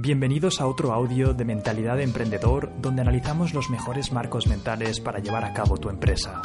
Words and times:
Bienvenidos 0.00 0.60
a 0.60 0.68
otro 0.68 0.92
audio 0.92 1.34
de 1.34 1.44
Mentalidad 1.44 1.96
de 1.96 2.04
Emprendedor 2.04 2.70
donde 2.80 3.02
analizamos 3.02 3.52
los 3.52 3.68
mejores 3.68 4.12
marcos 4.12 4.46
mentales 4.46 5.00
para 5.00 5.18
llevar 5.18 5.44
a 5.44 5.52
cabo 5.52 5.76
tu 5.76 5.90
empresa. 5.90 6.40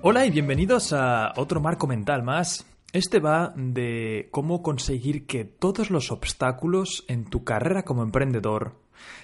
Hola 0.00 0.24
y 0.24 0.30
bienvenidos 0.30 0.94
a 0.94 1.34
otro 1.36 1.60
marco 1.60 1.86
mental 1.86 2.22
más. 2.22 2.64
Este 2.94 3.20
va 3.20 3.52
de 3.54 4.28
cómo 4.30 4.62
conseguir 4.62 5.26
que 5.26 5.44
todos 5.44 5.90
los 5.90 6.10
obstáculos 6.10 7.04
en 7.06 7.26
tu 7.26 7.44
carrera 7.44 7.82
como 7.82 8.02
emprendedor 8.02 8.76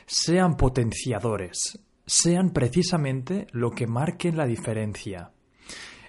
sean 0.05 0.59
potenciadores, 0.59 1.79
sean 2.05 2.51
precisamente 2.51 3.47
lo 3.53 3.71
que 3.71 3.87
marquen 3.87 4.37
la 4.37 4.45
diferencia. 4.45 5.31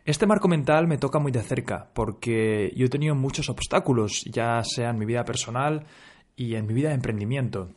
Este 0.03 0.27
marco 0.27 0.49
mental 0.49 0.86
me 0.86 0.97
toca 0.97 1.17
muy 1.17 1.31
de 1.31 1.44
cerca 1.44 1.89
porque 1.94 2.73
yo 2.75 2.88
he 2.88 2.89
tenido 2.89 3.16
muchos 3.16 3.47
obstáculos, 3.49 4.25
ya 4.30 4.61
sea 4.66 4.89
en 4.89 4.99
mi 4.99 5.05
vida 5.05 5.23
personal, 5.23 5.88
y 6.35 6.55
en 6.55 6.67
mi 6.67 6.73
vida 6.73 6.89
de 6.89 6.95
emprendimiento. 6.95 7.70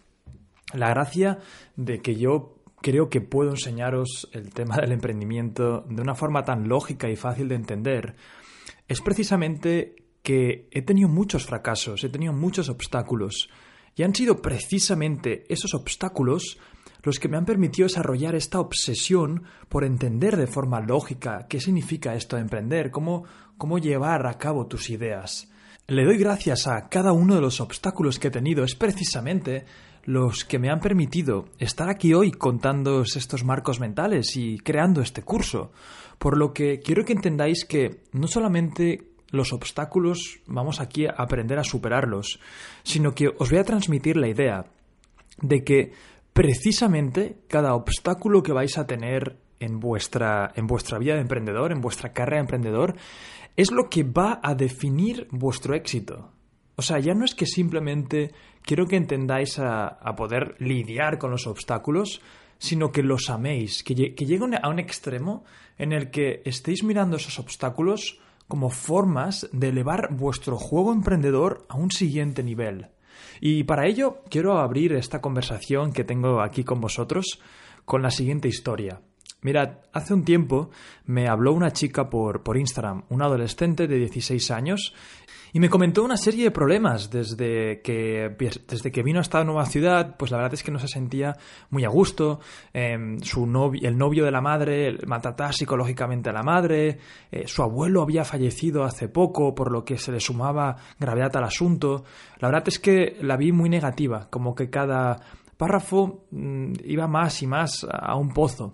La 0.75 0.91
gracia 0.91 1.39
de 1.77 2.01
que 2.01 2.17
yo 2.17 2.59
creo 2.81 3.09
que 3.09 3.21
puedo 3.21 3.51
enseñaros 3.51 4.29
el 4.33 4.53
tema 4.53 4.77
del 4.77 4.93
emprendimiento 4.93 5.85
de 5.89 6.03
una 6.03 6.15
forma 6.15 6.45
tan 6.45 6.69
lógica 6.69 7.09
y 7.09 7.17
fácil 7.17 7.49
de 7.49 7.55
entender 7.55 8.17
es 8.87 9.01
precisamente 9.01 9.97
que 10.23 10.69
he 10.73 10.83
tenido 10.83 11.09
muchos 11.09 11.47
fracasos, 11.47 12.05
he 12.05 12.09
tenido 12.09 12.33
muchos 12.33 12.69
obstáculos 12.69 13.49
y 13.97 14.03
han 14.03 14.15
sido 14.15 14.41
precisamente 14.41 15.45
esos 15.49 15.75
obstáculos 15.75 16.59
los 17.03 17.19
que 17.19 17.29
me 17.29 17.37
han 17.37 17.45
permitido 17.45 17.87
desarrollar 17.87 18.35
esta 18.35 18.61
obsesión 18.61 19.45
por 19.69 19.85
entender 19.85 20.37
de 20.37 20.47
forma 20.47 20.81
lógica 20.81 21.47
qué 21.49 21.61
significa 21.61 22.15
esto 22.15 22.37
de 22.37 22.43
emprender, 22.43 22.91
cómo, 22.91 23.25
cómo 23.57 23.79
llevar 23.79 24.27
a 24.27 24.39
cabo 24.39 24.67
tus 24.67 24.91
ideas. 24.91 25.49
Le 25.91 26.05
doy 26.05 26.19
gracias 26.19 26.67
a 26.67 26.91
cada 26.91 27.13
uno 27.13 27.35
de 27.35 27.41
los 27.41 27.63
obstáculos 27.63 28.19
que 28.19 28.29
he 28.29 28.31
tenido. 28.31 28.63
Es 28.63 28.75
precisamente 28.75 29.65
los 30.05 30.45
que 30.45 30.59
me 30.59 30.69
han 30.69 30.81
permitido 30.81 31.47
estar 31.59 31.89
aquí 31.89 32.13
hoy 32.13 32.31
contando 32.31 33.01
estos 33.01 33.43
marcos 33.43 33.81
mentales 33.81 34.37
y 34.37 34.59
creando 34.59 35.01
este 35.01 35.23
curso. 35.23 35.73
Por 36.19 36.37
lo 36.37 36.53
que 36.53 36.81
quiero 36.81 37.07
que 37.07 37.15
entendáis 37.15 37.65
que 37.65 38.03
no 38.13 38.27
solamente 38.27 39.13
los 39.31 39.55
obstáculos 39.55 40.41
vamos 40.47 40.79
aquí 40.81 41.07
a 41.07 41.15
aprender 41.17 41.59
a 41.59 41.65
superarlos, 41.65 42.39
sino 42.83 43.15
que 43.15 43.29
os 43.29 43.49
voy 43.49 43.59
a 43.59 43.65
transmitir 43.65 44.19
la 44.19 44.29
idea 44.29 44.67
de 45.41 45.65
que 45.65 45.93
precisamente 46.35 47.39
cada 47.49 47.73
obstáculo 47.73 48.43
que 48.43 48.53
vais 48.53 48.77
a 48.77 48.87
tener 48.87 49.39
en 49.59 49.81
vuestra, 49.81 50.53
en 50.55 50.67
vuestra 50.67 50.99
vida 50.99 51.15
de 51.15 51.23
emprendedor, 51.23 51.73
en 51.73 51.81
vuestra 51.81 52.13
carrera 52.13 52.37
de 52.37 52.43
emprendedor, 52.43 52.95
es 53.59 53.73
lo 53.73 53.91
que 53.91 54.05
va 54.05 54.39
a 54.41 54.55
definir 54.55 55.27
vuestro 55.33 55.75
éxito. 55.75 56.31
O 56.77 56.83
sea, 56.83 57.01
ya 57.01 57.13
no 57.13 57.25
es 57.25 57.35
que 57.35 57.45
simplemente 57.45 58.31
quiero 58.63 58.87
que 58.87 58.95
entendáis 58.95 59.59
a, 59.59 59.99
poder 60.17 60.55
lidiar 60.61 61.19
con 61.19 61.33
los 61.33 61.49
obstáculos, 61.49 62.23
sino 62.59 62.93
que 62.93 63.03
los 63.03 63.31
améis, 63.31 63.83
que, 63.83 64.15
que 64.15 64.27
lleguen 64.27 64.55
a 64.55 64.69
un 64.69 64.79
extremo 64.79 65.43
en 65.77 65.93
el 65.93 66.13
que 66.13 66.41
estéis 66.45 66.85
mirando 66.85 67.17
esos 67.17 67.41
obstáculos 67.41 68.21
como 68.47 68.71
formas 68.71 69.49
de 69.53 69.71
elevar 69.71 70.15
vuestro 70.15 70.57
juego 70.57 70.93
emprendedor 70.93 71.67
a 71.69 71.79
un 71.79 71.91
siguiente 71.91 72.45
nivel. 72.45 72.91
Y 73.41 73.65
para 73.65 73.89
ello 73.89 74.23
quiero 74.31 74.59
abrir 74.59 74.93
esta 74.93 75.21
conversación 75.21 75.93
que 75.93 76.05
tengo 76.05 76.43
aquí 76.43 76.63
con 76.63 76.81
vosotros 76.81 77.41
con 77.85 78.03
la 78.03 78.13
siguiente 78.13 78.47
historia. 78.47 79.01
Mirad, 79.41 79.79
hace 79.93 80.15
un 80.15 80.25
tiempo 80.25 80.71
me 81.07 81.29
habló 81.29 81.53
una 81.53 81.73
chica 81.73 82.11
por, 82.11 82.43
por 82.43 82.57
Instagram, 82.57 83.05
una 83.09 83.27
adolescente 83.27 83.87
de 83.87 83.97
16 83.97 84.51
años, 84.51 84.95
y 85.53 85.61
me 85.61 85.71
comentó 85.71 86.03
una 86.03 86.17
serie 86.17 86.45
de 86.45 86.51
problemas 86.51 87.09
desde 87.09 87.81
que, 87.83 88.37
desde 88.69 88.91
que 88.91 89.03
vino 89.03 89.21
a 89.21 89.23
esta 89.23 89.45
nueva 89.45 89.65
ciudad, 89.67 90.17
pues 90.19 90.33
la 90.33 90.39
verdad 90.39 90.55
es 90.55 90.63
que 90.63 90.73
no 90.73 90.81
se 90.81 90.89
sentía 90.89 91.37
muy 91.71 91.85
a 91.85 91.89
gusto, 91.89 92.41
em, 92.73 93.21
su 93.21 93.47
novio, 93.47 93.89
el 93.89 93.97
novio 93.97 94.25
de 94.25 94.31
la 94.33 94.41
madre 94.41 94.99
maltrataba 95.07 95.53
psicológicamente 95.53 96.31
a 96.31 96.33
la 96.33 96.43
madre, 96.43 96.99
eh, 97.31 97.47
su 97.47 97.63
abuelo 97.63 98.03
había 98.03 98.25
fallecido 98.25 98.83
hace 98.83 99.09
poco, 99.09 99.55
por 99.55 99.71
lo 99.71 99.85
que 99.85 99.99
se 99.99 100.11
le 100.11 100.19
sumaba 100.21 100.77
gravedad 100.99 101.35
al 101.37 101.45
asunto. 101.45 102.05
La 102.41 102.49
verdad 102.49 102.65
es 102.67 102.79
que 102.79 103.17
la 103.21 103.37
vi 103.37 103.53
muy 103.53 103.71
negativa, 103.71 104.29
como 104.31 104.55
que 104.55 104.69
cada 104.69 105.21
párrafo 105.57 106.25
mm, 106.33 106.73
iba 106.85 107.07
más 107.07 107.41
y 107.43 107.47
más 107.47 107.87
a 107.89 108.17
un 108.17 108.31
pozo 108.31 108.73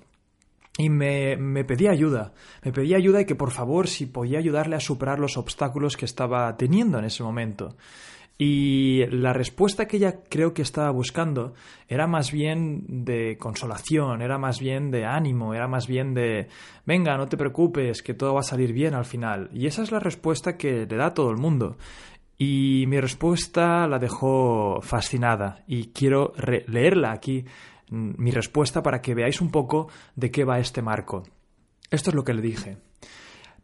y 0.76 0.90
me, 0.90 1.36
me, 1.36 1.64
pedía 1.64 1.90
ayuda. 1.90 2.32
Me 2.62 2.72
pedía 2.72 2.96
ayuda 2.96 3.20
y 3.20 3.24
que 3.26 3.34
por 3.34 3.50
favor 3.50 3.86
si 3.86 4.06
podía 4.06 4.38
ayudarle 4.38 4.76
a 4.76 4.80
superar 4.80 5.18
los 5.18 5.36
obstáculos 5.36 5.96
que 5.96 6.04
estaba 6.04 6.56
teniendo 6.56 6.98
en 6.98 7.04
ese 7.04 7.22
momento. 7.22 7.76
Y 8.36 9.06
la 9.10 9.32
respuesta 9.32 9.86
que 9.86 9.98
ella 9.98 10.16
creo 10.28 10.52
que 10.52 10.62
estaba 10.62 10.90
buscando 10.90 11.54
era 11.86 12.08
más 12.08 12.32
bien 12.32 13.04
de 13.04 13.38
consolación, 13.38 14.22
era 14.22 14.38
más 14.38 14.58
bien 14.58 14.90
de 14.90 15.04
ánimo, 15.04 15.54
era 15.54 15.68
más 15.68 15.86
bien 15.86 16.14
de 16.14 16.48
venga, 16.84 17.16
no 17.16 17.28
te 17.28 17.36
preocupes, 17.36 18.02
que 18.02 18.14
todo 18.14 18.34
va 18.34 18.40
a 18.40 18.44
salir 18.44 18.72
bien 18.72 18.94
al 18.94 19.04
final. 19.04 19.50
Y 19.52 19.66
esa 19.66 19.82
es 19.82 19.92
la 19.92 20.00
respuesta 20.00 20.56
que 20.56 20.84
le 20.84 20.96
da 20.96 21.14
todo 21.14 21.30
el 21.30 21.36
mundo. 21.36 21.76
Y 22.36 22.86
mi 22.88 22.98
respuesta 22.98 23.86
la 23.86 24.00
dejó 24.00 24.80
fascinada 24.82 25.62
y 25.68 25.92
quiero 25.92 26.32
leerla 26.66 27.12
aquí 27.12 27.44
mi 27.94 28.30
respuesta 28.30 28.82
para 28.82 29.00
que 29.00 29.14
veáis 29.14 29.40
un 29.40 29.50
poco 29.50 29.88
de 30.16 30.30
qué 30.30 30.44
va 30.44 30.58
este 30.58 30.82
marco. 30.82 31.22
Esto 31.90 32.10
es 32.10 32.16
lo 32.16 32.24
que 32.24 32.34
le 32.34 32.42
dije. 32.42 32.78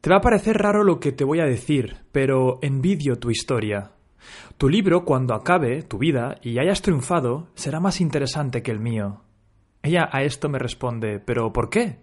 Te 0.01 0.11
va 0.11 0.17
a 0.17 0.23
parecer 0.23 0.57
raro 0.57 0.85
lo 0.85 0.99
que 1.01 1.13
te 1.13 1.25
voy 1.25 1.41
a 1.41 1.45
decir, 1.45 1.99
pero 2.13 2.59
envidio 2.63 3.19
tu 3.19 3.31
historia. 3.31 3.93
Tu 4.57 4.69
libro, 4.69 5.05
cuando 5.05 5.35
acabe 5.35 5.83
tu 5.83 5.99
vida 5.99 6.37
y 6.43 6.59
hayas 6.59 6.83
triunfado, 6.83 7.49
será 7.55 7.81
más 7.81 8.01
interesante 8.01 8.63
que 8.63 8.71
el 8.71 8.81
mío. 8.81 9.23
Ella 9.83 10.09
a 10.13 10.23
esto 10.23 10.49
me 10.49 10.59
responde, 10.59 11.19
¿pero 11.19 11.53
por 11.53 11.71
qué? 11.71 11.99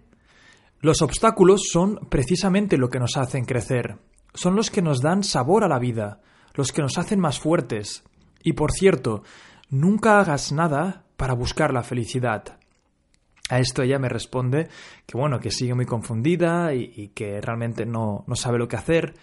Los 0.80 1.02
obstáculos 1.02 1.62
son 1.72 1.96
precisamente 2.08 2.76
lo 2.76 2.88
que 2.88 3.00
nos 3.00 3.16
hacen 3.16 3.44
crecer. 3.44 3.98
Son 4.34 4.54
los 4.54 4.70
que 4.70 4.82
nos 4.82 5.00
dan 5.00 5.24
sabor 5.24 5.64
a 5.64 5.68
la 5.68 5.78
vida, 5.78 6.20
los 6.54 6.72
que 6.72 6.82
nos 6.82 6.98
hacen 6.98 7.18
más 7.18 7.40
fuertes. 7.40 8.04
Y 8.44 8.52
por 8.52 8.72
cierto, 8.72 9.22
nunca 9.70 10.20
hagas 10.20 10.52
nada 10.52 11.04
para 11.18 11.34
buscar 11.34 11.74
la 11.74 11.82
felicidad. 11.82 12.56
A 13.50 13.58
esto 13.58 13.82
ella 13.82 13.98
me 13.98 14.08
responde 14.08 14.68
que 15.04 15.18
bueno, 15.18 15.40
que 15.40 15.50
sigue 15.50 15.74
muy 15.74 15.84
confundida 15.84 16.72
y, 16.72 17.08
que 17.08 17.40
realmente 17.40 17.84
no, 17.84 18.24
no, 18.26 18.36
sabe 18.36 18.58
lo 18.58 18.68
que 18.68 18.76
hacer. 18.76 19.14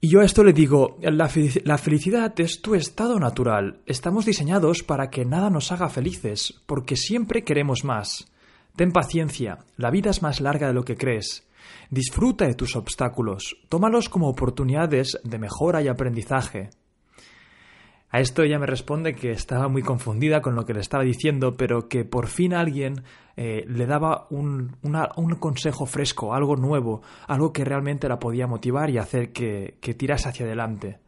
Y 0.00 0.10
yo 0.10 0.20
a 0.20 0.24
esto 0.24 0.42
le 0.42 0.54
digo, 0.54 0.96
la, 1.02 1.30
la 1.64 1.78
felicidad 1.78 2.32
es 2.40 2.62
tu 2.62 2.74
estado 2.74 3.20
natural. 3.20 3.80
Estamos 3.84 4.24
diseñados 4.24 4.82
para 4.82 5.10
que 5.10 5.26
nada 5.26 5.50
nos 5.50 5.70
haga 5.70 5.90
felices, 5.90 6.62
porque 6.66 6.96
siempre 6.96 7.44
queremos 7.44 7.84
más. 7.84 8.32
Ten 8.74 8.90
paciencia, 8.90 9.58
la 9.76 9.90
vida 9.90 10.08
es 10.08 10.22
más 10.22 10.40
larga 10.40 10.68
de 10.68 10.72
lo 10.74 10.84
que 10.84 10.96
crees. 10.96 11.46
Disfruta 11.90 12.46
de 12.46 12.54
tus 12.54 12.74
obstáculos, 12.74 13.58
tómalos 13.68 14.08
como 14.08 14.30
oportunidades 14.30 15.18
de 15.24 15.38
mejora 15.38 15.82
y 15.82 15.88
aprendizaje. 15.88 16.70
A 18.12 18.18
esto 18.18 18.42
ella 18.42 18.58
me 18.58 18.66
responde 18.66 19.14
que 19.14 19.30
estaba 19.30 19.68
muy 19.68 19.82
confundida 19.82 20.42
con 20.42 20.56
lo 20.56 20.64
que 20.64 20.74
le 20.74 20.80
estaba 20.80 21.04
diciendo, 21.04 21.56
pero 21.56 21.88
que 21.88 22.04
por 22.04 22.26
fin 22.26 22.54
alguien 22.54 23.04
eh, 23.36 23.64
le 23.68 23.86
daba 23.86 24.26
un, 24.30 24.76
un, 24.82 25.34
consejo 25.36 25.86
fresco, 25.86 26.34
algo 26.34 26.56
nuevo, 26.56 27.02
algo 27.28 27.52
que 27.52 27.64
realmente 27.64 28.08
la 28.08 28.18
podía 28.18 28.48
motivar 28.48 28.90
y 28.90 28.98
hacer 28.98 29.32
que, 29.32 29.78
que 29.80 29.94
tirase 29.94 30.28
hacia 30.28 30.44
adelante. 30.44 30.98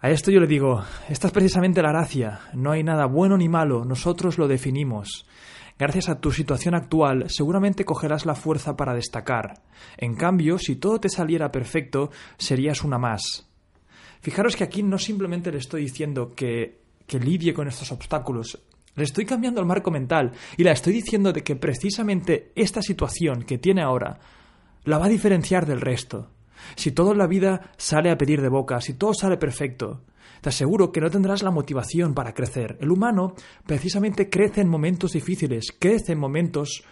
A 0.00 0.08
esto 0.08 0.30
yo 0.30 0.40
le 0.40 0.46
digo, 0.46 0.82
esta 1.08 1.26
es 1.26 1.32
precisamente 1.32 1.82
la 1.82 1.90
gracia, 1.90 2.40
no 2.54 2.72
hay 2.72 2.82
nada 2.82 3.04
bueno 3.04 3.36
ni 3.36 3.50
malo, 3.50 3.84
nosotros 3.84 4.38
lo 4.38 4.48
definimos. 4.48 5.26
Gracias 5.78 6.08
a 6.08 6.20
tu 6.20 6.30
situación 6.30 6.74
actual, 6.74 7.28
seguramente 7.28 7.84
cogerás 7.84 8.24
la 8.24 8.34
fuerza 8.34 8.76
para 8.76 8.94
destacar. 8.94 9.62
En 9.98 10.14
cambio, 10.14 10.58
si 10.58 10.76
todo 10.76 10.98
te 10.98 11.08
saliera 11.10 11.50
perfecto, 11.50 12.10
serías 12.38 12.84
una 12.84 12.96
más. 12.96 13.50
Fijaros 14.24 14.56
que 14.56 14.64
aquí 14.64 14.82
no 14.82 14.96
simplemente 14.98 15.52
le 15.52 15.58
estoy 15.58 15.82
diciendo 15.82 16.32
que, 16.34 16.80
que 17.06 17.20
lidie 17.20 17.52
con 17.52 17.68
estos 17.68 17.92
obstáculos, 17.92 18.58
le 18.94 19.04
estoy 19.04 19.26
cambiando 19.26 19.60
el 19.60 19.66
marco 19.66 19.90
mental 19.90 20.32
y 20.56 20.64
la 20.64 20.72
estoy 20.72 20.94
diciendo 20.94 21.30
de 21.30 21.42
que 21.42 21.56
precisamente 21.56 22.50
esta 22.56 22.80
situación 22.80 23.42
que 23.42 23.58
tiene 23.58 23.82
ahora 23.82 24.18
la 24.84 24.96
va 24.96 25.04
a 25.04 25.10
diferenciar 25.10 25.66
del 25.66 25.82
resto. 25.82 26.30
Si 26.74 26.92
todo 26.92 27.12
en 27.12 27.18
la 27.18 27.26
vida 27.26 27.72
sale 27.76 28.10
a 28.10 28.16
pedir 28.16 28.40
de 28.40 28.48
boca, 28.48 28.80
si 28.80 28.94
todo 28.94 29.12
sale 29.12 29.36
perfecto, 29.36 30.04
te 30.40 30.48
aseguro 30.48 30.90
que 30.90 31.02
no 31.02 31.10
tendrás 31.10 31.42
la 31.42 31.50
motivación 31.50 32.14
para 32.14 32.32
crecer. 32.32 32.78
El 32.80 32.92
humano 32.92 33.34
precisamente 33.66 34.30
crece 34.30 34.62
en 34.62 34.70
momentos 34.70 35.12
difíciles, 35.12 35.66
crece 35.78 36.12
en 36.12 36.18
momentos 36.18 36.82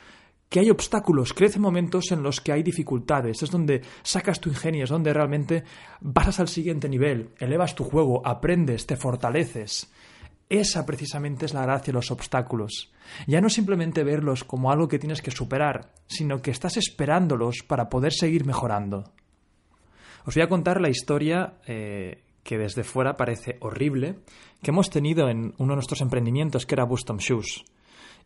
que 0.53 0.61
hay 0.61 0.69
obstáculos, 0.69 1.33
crece 1.33 1.57
en 1.57 1.63
momentos 1.63 2.13
en 2.13 2.23
los 2.23 2.43
que 2.43 2.53
hay 2.53 2.63
dificultades, 2.63 3.43
es 3.43 3.51
donde 3.51 3.81
sacas 4.03 4.39
tu 4.39 4.51
ingenio, 4.51 4.85
es 4.85 4.91
donde 4.91 5.15
realmente 5.15 5.65
pasas 6.13 6.41
al 6.41 6.49
siguiente 6.49 6.91
nivel, 6.91 7.31
elevas 7.39 7.75
tu 7.75 7.85
juego, 7.85 8.21
aprendes, 8.23 8.87
te 8.87 8.99
fortaleces. 8.99 9.91
Esa 10.51 10.85
precisamente 10.85 11.47
es 11.47 11.55
la 11.55 11.63
gracia 11.63 11.87
de 11.87 11.95
los 11.95 12.11
obstáculos. 12.11 12.93
Ya 13.27 13.41
no 13.41 13.49
simplemente 13.49 14.05
verlos 14.05 14.45
como 14.45 14.71
algo 14.71 14.89
que 14.89 14.99
tienes 14.99 15.23
que 15.23 15.31
superar, 15.31 15.95
sino 16.07 16.43
que 16.43 16.51
estás 16.51 16.77
esperándolos 16.77 17.63
para 17.67 17.89
poder 17.89 18.13
seguir 18.13 18.45
mejorando. 18.45 19.05
Os 20.27 20.35
voy 20.35 20.43
a 20.43 20.51
contar 20.51 20.83
la 20.83 20.91
historia 20.91 21.55
eh, 21.67 22.25
que 22.43 22.59
desde 22.59 22.85
fuera 22.85 23.17
parece 23.17 23.57
horrible, 23.61 24.19
que 24.63 24.71
hemos 24.71 24.91
tenido 24.91 25.31
en 25.31 25.55
uno 25.57 25.73
de 25.73 25.77
nuestros 25.77 26.03
emprendimientos, 26.03 26.67
que 26.67 26.75
era 26.75 26.85
Bustom 26.85 27.17
Shoes. 27.17 27.65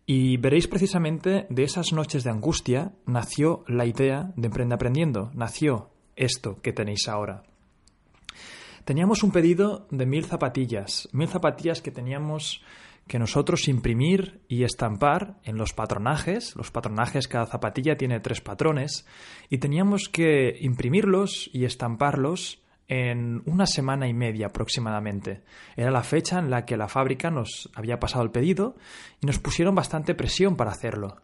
Y 0.06 0.36
veréis 0.36 0.68
precisamente 0.68 1.46
de 1.50 1.64
esas 1.64 1.92
noches 1.92 2.22
de 2.22 2.30
angustia 2.30 2.92
nació 3.06 3.64
la 3.66 3.86
idea 3.86 4.32
de 4.36 4.46
Emprende 4.46 4.76
Aprendiendo, 4.76 5.32
nació 5.34 5.90
esto 6.14 6.60
que 6.62 6.72
tenéis 6.72 7.08
ahora. 7.08 7.42
Teníamos 8.84 9.24
un 9.24 9.32
pedido 9.32 9.88
de 9.90 10.06
mil 10.06 10.24
zapatillas, 10.24 11.08
mil 11.12 11.26
zapatillas 11.26 11.82
que 11.82 11.90
teníamos 11.90 12.62
que 13.08 13.18
nosotros 13.18 13.66
imprimir 13.66 14.40
y 14.48 14.62
estampar 14.62 15.38
en 15.42 15.56
los 15.56 15.72
patronajes. 15.72 16.54
Los 16.56 16.70
patronajes, 16.70 17.26
cada 17.26 17.46
zapatilla 17.46 17.96
tiene 17.96 18.20
tres 18.20 18.40
patrones, 18.40 19.06
y 19.48 19.58
teníamos 19.58 20.08
que 20.08 20.56
imprimirlos 20.60 21.50
y 21.52 21.64
estamparlos 21.64 22.62
en 22.88 23.42
una 23.46 23.66
semana 23.66 24.08
y 24.08 24.14
media 24.14 24.46
aproximadamente. 24.46 25.42
Era 25.76 25.90
la 25.90 26.02
fecha 26.02 26.38
en 26.38 26.50
la 26.50 26.64
que 26.64 26.76
la 26.76 26.88
fábrica 26.88 27.30
nos 27.30 27.70
había 27.74 27.98
pasado 27.98 28.24
el 28.24 28.30
pedido 28.30 28.76
y 29.20 29.26
nos 29.26 29.38
pusieron 29.38 29.74
bastante 29.74 30.14
presión 30.14 30.56
para 30.56 30.70
hacerlo. 30.70 31.22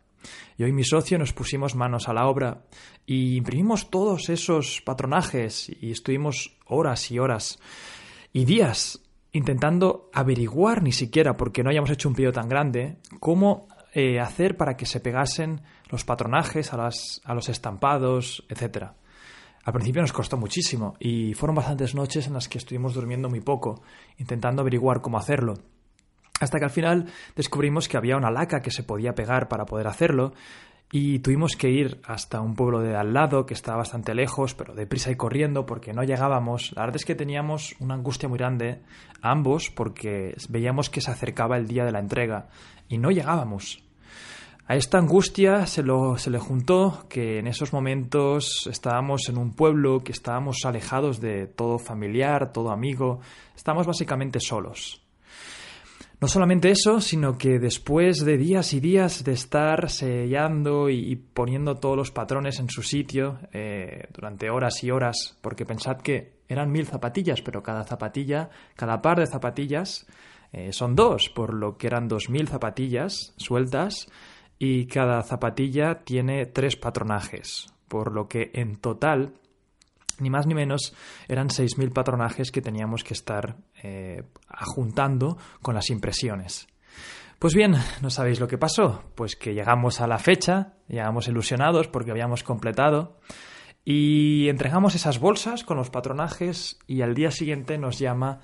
Yo 0.56 0.66
y 0.66 0.72
mi 0.72 0.84
socio 0.84 1.18
nos 1.18 1.32
pusimos 1.32 1.74
manos 1.74 2.08
a 2.08 2.12
la 2.12 2.26
obra 2.26 2.62
y 3.06 3.36
imprimimos 3.36 3.90
todos 3.90 4.28
esos 4.28 4.80
patronajes 4.82 5.70
y 5.80 5.90
estuvimos 5.90 6.56
horas 6.66 7.10
y 7.10 7.18
horas 7.18 7.58
y 8.32 8.44
días 8.44 9.00
intentando 9.32 10.10
averiguar 10.12 10.82
ni 10.82 10.92
siquiera, 10.92 11.36
porque 11.36 11.62
no 11.62 11.70
hayamos 11.70 11.90
hecho 11.90 12.08
un 12.08 12.14
pedido 12.14 12.32
tan 12.32 12.48
grande, 12.48 12.98
cómo 13.18 13.66
eh, 13.94 14.20
hacer 14.20 14.56
para 14.56 14.76
que 14.76 14.86
se 14.86 15.00
pegasen 15.00 15.62
los 15.88 16.04
patronajes 16.04 16.72
a, 16.72 16.88
a 17.24 17.34
los 17.34 17.48
estampados, 17.48 18.44
etcétera. 18.48 18.94
Al 19.64 19.72
principio 19.72 20.02
nos 20.02 20.12
costó 20.12 20.36
muchísimo 20.36 20.94
y 20.98 21.34
fueron 21.34 21.54
bastantes 21.54 21.94
noches 21.94 22.26
en 22.26 22.34
las 22.34 22.48
que 22.48 22.58
estuvimos 22.58 22.94
durmiendo 22.94 23.28
muy 23.28 23.40
poco, 23.40 23.82
intentando 24.18 24.62
averiguar 24.62 25.00
cómo 25.00 25.18
hacerlo. 25.18 25.54
Hasta 26.40 26.58
que 26.58 26.64
al 26.64 26.70
final 26.70 27.06
descubrimos 27.36 27.88
que 27.88 27.96
había 27.96 28.16
una 28.16 28.30
laca 28.30 28.60
que 28.60 28.72
se 28.72 28.82
podía 28.82 29.14
pegar 29.14 29.48
para 29.48 29.64
poder 29.64 29.86
hacerlo 29.86 30.32
y 30.90 31.20
tuvimos 31.20 31.56
que 31.56 31.70
ir 31.70 32.00
hasta 32.04 32.40
un 32.40 32.54
pueblo 32.54 32.80
de 32.80 32.96
al 32.96 33.14
lado 33.14 33.46
que 33.46 33.54
estaba 33.54 33.78
bastante 33.78 34.14
lejos, 34.14 34.54
pero 34.54 34.74
deprisa 34.74 35.10
y 35.10 35.16
corriendo 35.16 35.64
porque 35.64 35.92
no 35.92 36.02
llegábamos. 36.02 36.72
La 36.76 36.82
verdad 36.82 36.96
es 36.96 37.04
que 37.04 37.14
teníamos 37.14 37.74
una 37.78 37.94
angustia 37.94 38.28
muy 38.28 38.38
grande 38.38 38.82
ambos 39.22 39.70
porque 39.70 40.34
veíamos 40.48 40.90
que 40.90 41.00
se 41.00 41.10
acercaba 41.10 41.56
el 41.56 41.68
día 41.68 41.84
de 41.84 41.92
la 41.92 42.00
entrega 42.00 42.48
y 42.88 42.98
no 42.98 43.10
llegábamos. 43.10 43.81
A 44.72 44.76
esta 44.76 44.96
angustia 44.96 45.66
se, 45.66 45.82
le 45.82 46.38
juntó 46.38 47.04
que 47.10 47.38
en 47.38 47.46
esos 47.46 47.74
momentos 47.74 48.66
estábamos 48.70 49.28
en 49.28 49.36
un 49.36 49.52
pueblo, 49.52 50.02
que 50.02 50.12
estábamos 50.12 50.64
alejados 50.64 51.20
de 51.20 51.46
todo 51.46 51.78
familiar, 51.78 52.54
todo 52.54 52.70
amigo, 52.70 53.20
estábamos 53.54 53.86
básicamente 53.86 54.40
solos. 54.40 55.02
No 56.22 56.26
solamente 56.26 56.70
eso, 56.70 57.02
sino 57.02 57.36
que 57.36 57.58
después 57.58 58.24
de 58.24 58.38
días 58.38 58.72
y 58.72 58.80
días 58.80 59.24
de 59.24 59.32
estar 59.32 59.90
sellando 59.90 60.88
y 60.88 61.16
poniendo 61.16 61.74
todos 61.74 61.98
los 61.98 62.10
patrones 62.10 62.58
en 62.58 62.70
su 62.70 62.82
sitio 62.82 63.40
eh, 63.52 64.08
durante 64.14 64.48
horas 64.48 64.82
y 64.82 64.90
horas, 64.90 65.36
porque 65.42 65.66
pensad 65.66 65.98
que 65.98 66.38
eran 66.48 66.72
mil 66.72 66.86
zapatillas, 66.86 67.42
pero 67.42 67.62
cada 67.62 67.84
zapatilla, 67.84 68.48
cada 68.74 69.02
par 69.02 69.18
de 69.18 69.26
zapatillas 69.26 70.06
eh, 70.50 70.72
son 70.72 70.96
dos, 70.96 71.28
por 71.28 71.52
lo 71.52 71.76
que 71.76 71.88
eran 71.88 72.08
dos 72.08 72.30
mil 72.30 72.48
zapatillas 72.48 73.34
sueltas 73.36 74.08
y 74.64 74.86
cada 74.86 75.20
zapatilla 75.24 76.04
tiene 76.04 76.46
tres 76.46 76.76
patronajes, 76.76 77.74
por 77.88 78.12
lo 78.12 78.28
que 78.28 78.52
en 78.54 78.76
total, 78.76 79.34
ni 80.20 80.30
más 80.30 80.46
ni 80.46 80.54
menos, 80.54 80.94
eran 81.26 81.48
6.000 81.48 81.92
patronajes 81.92 82.52
que 82.52 82.62
teníamos 82.62 83.02
que 83.02 83.14
estar 83.14 83.56
eh, 83.82 84.22
con 85.62 85.74
las 85.74 85.90
impresiones. 85.90 86.68
Pues 87.40 87.56
bien, 87.56 87.74
¿no 88.02 88.08
sabéis 88.08 88.38
lo 88.38 88.46
que 88.46 88.56
pasó? 88.56 89.02
Pues 89.16 89.34
que 89.34 89.52
llegamos 89.52 90.00
a 90.00 90.06
la 90.06 90.20
fecha, 90.20 90.74
llegamos 90.86 91.26
ilusionados 91.26 91.88
porque 91.88 92.12
habíamos 92.12 92.44
completado 92.44 93.18
y 93.84 94.48
entregamos 94.48 94.94
esas 94.94 95.18
bolsas 95.18 95.64
con 95.64 95.76
los 95.76 95.90
patronajes 95.90 96.78
y 96.86 97.02
al 97.02 97.14
día 97.14 97.32
siguiente 97.32 97.78
nos 97.78 97.98
llama 97.98 98.38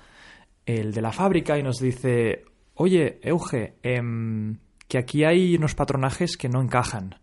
el 0.65 0.91
de 0.91 1.01
la 1.01 1.13
fábrica 1.13 1.57
y 1.57 1.63
nos 1.63 1.79
dice, 1.79 2.43
oye, 2.73 3.21
Euge, 3.23 3.77
eh, 3.83 4.01
que 4.89 4.97
aquí 4.97 5.23
hay 5.23 5.55
unos 5.55 5.75
patronajes 5.75 6.35
que 6.35 6.49
no 6.49 6.61
encajan. 6.61 7.15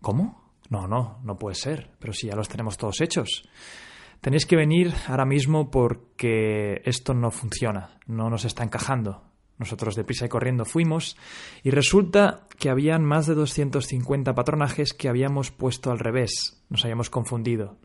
¿Cómo? 0.00 0.42
No, 0.70 0.86
no, 0.86 1.18
no 1.22 1.36
puede 1.36 1.56
ser, 1.56 1.90
pero 1.98 2.14
si 2.14 2.28
ya 2.28 2.36
los 2.36 2.48
tenemos 2.48 2.78
todos 2.78 3.00
hechos. 3.02 3.42
Tenéis 4.20 4.46
que 4.46 4.56
venir 4.56 4.94
ahora 5.08 5.26
mismo 5.26 5.70
porque 5.70 6.80
esto 6.84 7.12
no 7.12 7.30
funciona, 7.30 7.98
no 8.06 8.30
nos 8.30 8.46
está 8.46 8.62
encajando. 8.62 9.22
Nosotros 9.58 9.96
deprisa 9.96 10.24
y 10.24 10.28
corriendo 10.28 10.64
fuimos 10.64 11.16
y 11.62 11.70
resulta 11.70 12.46
que 12.58 12.70
habían 12.70 13.04
más 13.04 13.26
de 13.26 13.34
250 13.34 14.34
patronajes 14.34 14.94
que 14.94 15.08
habíamos 15.08 15.50
puesto 15.50 15.90
al 15.90 15.98
revés, 15.98 16.64
nos 16.70 16.84
habíamos 16.84 17.10
confundido. 17.10 17.76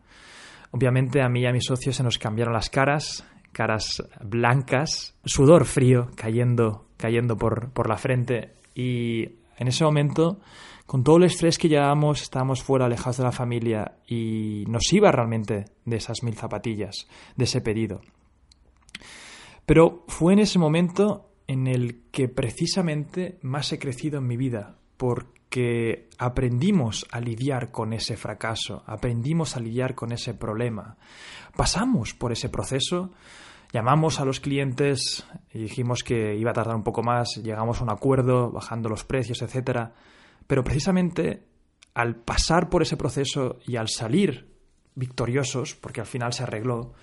Obviamente 0.70 1.20
a 1.20 1.28
mí 1.28 1.42
y 1.42 1.46
a 1.46 1.52
mis 1.52 1.66
socios 1.66 1.96
se 1.96 2.02
nos 2.02 2.18
cambiaron 2.18 2.54
las 2.54 2.70
caras, 2.70 3.24
caras 3.52 4.02
blancas, 4.22 5.14
sudor 5.24 5.64
frío 5.64 6.10
cayendo, 6.16 6.86
cayendo 6.96 7.36
por, 7.36 7.70
por 7.70 7.88
la 7.88 7.96
frente 7.96 8.59
y 8.74 9.40
en 9.56 9.68
ese 9.68 9.84
momento, 9.84 10.40
con 10.86 11.04
todo 11.04 11.18
el 11.18 11.24
estrés 11.24 11.58
que 11.58 11.68
llevábamos, 11.68 12.22
estábamos 12.22 12.62
fuera, 12.62 12.86
alejados 12.86 13.18
de 13.18 13.24
la 13.24 13.32
familia 13.32 13.98
y 14.06 14.64
nos 14.68 14.92
iba 14.92 15.12
realmente 15.12 15.66
de 15.84 15.96
esas 15.96 16.22
mil 16.22 16.34
zapatillas, 16.34 17.06
de 17.36 17.44
ese 17.44 17.60
pedido. 17.60 18.00
Pero 19.66 20.04
fue 20.08 20.32
en 20.32 20.40
ese 20.40 20.58
momento 20.58 21.30
en 21.46 21.66
el 21.66 22.04
que 22.10 22.28
precisamente 22.28 23.38
más 23.42 23.72
he 23.72 23.78
crecido 23.78 24.18
en 24.18 24.26
mi 24.26 24.36
vida, 24.36 24.78
porque 24.96 26.08
aprendimos 26.18 27.06
a 27.10 27.20
lidiar 27.20 27.70
con 27.70 27.92
ese 27.92 28.16
fracaso, 28.16 28.82
aprendimos 28.86 29.56
a 29.56 29.60
lidiar 29.60 29.94
con 29.94 30.12
ese 30.12 30.34
problema, 30.34 30.96
pasamos 31.56 32.14
por 32.14 32.32
ese 32.32 32.48
proceso 32.48 33.10
Llamamos 33.72 34.18
a 34.18 34.24
los 34.24 34.40
clientes 34.40 35.24
y 35.52 35.58
dijimos 35.60 36.02
que 36.02 36.36
iba 36.36 36.50
a 36.50 36.54
tardar 36.54 36.74
un 36.74 36.82
poco 36.82 37.02
más, 37.02 37.36
llegamos 37.42 37.80
a 37.80 37.84
un 37.84 37.90
acuerdo, 37.90 38.50
bajando 38.50 38.88
los 38.88 39.04
precios, 39.04 39.42
etcétera. 39.42 39.92
Pero 40.46 40.64
precisamente 40.64 41.44
al 41.94 42.16
pasar 42.16 42.68
por 42.68 42.82
ese 42.82 42.96
proceso 42.96 43.58
y 43.66 43.76
al 43.76 43.88
salir 43.88 44.48
victoriosos, 44.94 45.74
porque 45.74 46.00
al 46.00 46.06
final 46.06 46.32
se 46.32 46.42
arregló, 46.42 46.94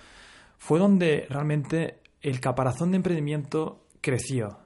fue 0.58 0.78
donde 0.78 1.26
realmente 1.30 2.00
el 2.20 2.40
caparazón 2.40 2.90
de 2.90 2.96
emprendimiento 2.96 3.86
creció. 4.00 4.58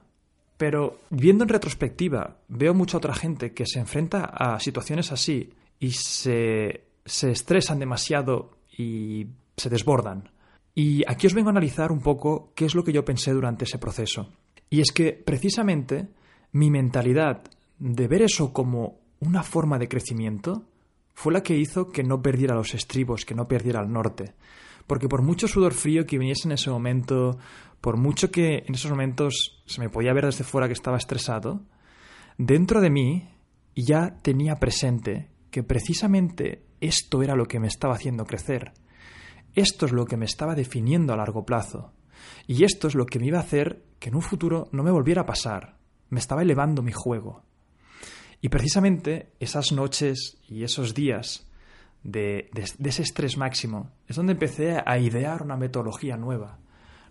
Pero 0.57 0.99
viendo 1.09 1.43
en 1.43 1.49
retrospectiva, 1.49 2.37
veo 2.47 2.73
mucha 2.73 2.97
otra 2.97 3.13
gente 3.13 3.53
que 3.53 3.65
se 3.65 3.79
enfrenta 3.79 4.25
a 4.25 4.59
situaciones 4.59 5.11
así 5.11 5.53
y 5.79 5.91
se, 5.91 6.85
se 7.05 7.31
estresan 7.31 7.79
demasiado 7.79 8.51
y 8.77 9.27
se 9.57 9.69
desbordan. 9.69 10.32
Y 10.75 11.03
aquí 11.07 11.27
os 11.27 11.33
vengo 11.33 11.49
a 11.49 11.51
analizar 11.51 11.91
un 11.91 12.01
poco 12.01 12.51
qué 12.55 12.65
es 12.65 12.75
lo 12.75 12.83
que 12.83 12.93
yo 12.93 13.05
pensé 13.05 13.31
durante 13.31 13.65
ese 13.65 13.77
proceso. 13.77 14.29
Y 14.69 14.81
es 14.81 14.91
que 14.91 15.13
precisamente 15.13 16.09
mi 16.51 16.71
mentalidad 16.71 17.43
de 17.77 18.07
ver 18.07 18.23
eso 18.23 18.53
como 18.53 18.99
una 19.19 19.43
forma 19.43 19.77
de 19.77 19.87
crecimiento 19.87 20.65
fue 21.13 21.33
la 21.33 21.43
que 21.43 21.55
hizo 21.55 21.89
que 21.89 22.03
no 22.03 22.21
perdiera 22.21 22.55
los 22.55 22.73
estribos, 22.73 23.25
que 23.25 23.35
no 23.35 23.47
perdiera 23.47 23.81
el 23.81 23.91
norte. 23.91 24.33
Porque 24.87 25.07
por 25.07 25.21
mucho 25.21 25.47
sudor 25.47 25.73
frío 25.73 26.05
que 26.05 26.17
viniese 26.17 26.47
en 26.47 26.53
ese 26.53 26.69
momento, 26.69 27.37
por 27.79 27.97
mucho 27.97 28.31
que 28.31 28.63
en 28.65 28.73
esos 28.73 28.91
momentos 28.91 29.61
se 29.65 29.79
me 29.79 29.89
podía 29.89 30.13
ver 30.13 30.25
desde 30.25 30.43
fuera 30.43 30.67
que 30.67 30.73
estaba 30.73 30.97
estresado, 30.97 31.61
dentro 32.37 32.81
de 32.81 32.89
mí 32.89 33.29
ya 33.75 34.19
tenía 34.21 34.55
presente 34.55 35.29
que 35.51 35.63
precisamente 35.63 36.65
esto 36.81 37.21
era 37.21 37.35
lo 37.35 37.45
que 37.45 37.59
me 37.59 37.67
estaba 37.67 37.93
haciendo 37.93 38.25
crecer. 38.25 38.73
Esto 39.55 39.85
es 39.85 39.91
lo 39.91 40.05
que 40.05 40.17
me 40.17 40.25
estaba 40.25 40.55
definiendo 40.55 41.13
a 41.13 41.17
largo 41.17 41.45
plazo. 41.45 41.93
Y 42.47 42.63
esto 42.63 42.87
es 42.87 42.95
lo 42.95 43.05
que 43.05 43.19
me 43.19 43.27
iba 43.27 43.37
a 43.37 43.43
hacer 43.43 43.83
que 43.99 44.09
en 44.09 44.15
un 44.15 44.21
futuro 44.21 44.67
no 44.71 44.83
me 44.83 44.91
volviera 44.91 45.21
a 45.21 45.25
pasar. 45.25 45.77
Me 46.09 46.19
estaba 46.19 46.41
elevando 46.41 46.81
mi 46.81 46.91
juego. 46.91 47.43
Y 48.41 48.49
precisamente 48.49 49.31
esas 49.39 49.71
noches 49.71 50.37
y 50.49 50.63
esos 50.63 50.93
días 50.93 51.47
de, 52.03 52.49
ese 52.83 53.01
estrés 53.01 53.37
máximo 53.37 53.91
es 54.07 54.17
donde 54.17 54.33
empecé 54.33 54.77
a 54.85 54.97
idear 54.97 55.43
una 55.43 55.55
metodología 55.55 56.17
nueva. 56.17 56.59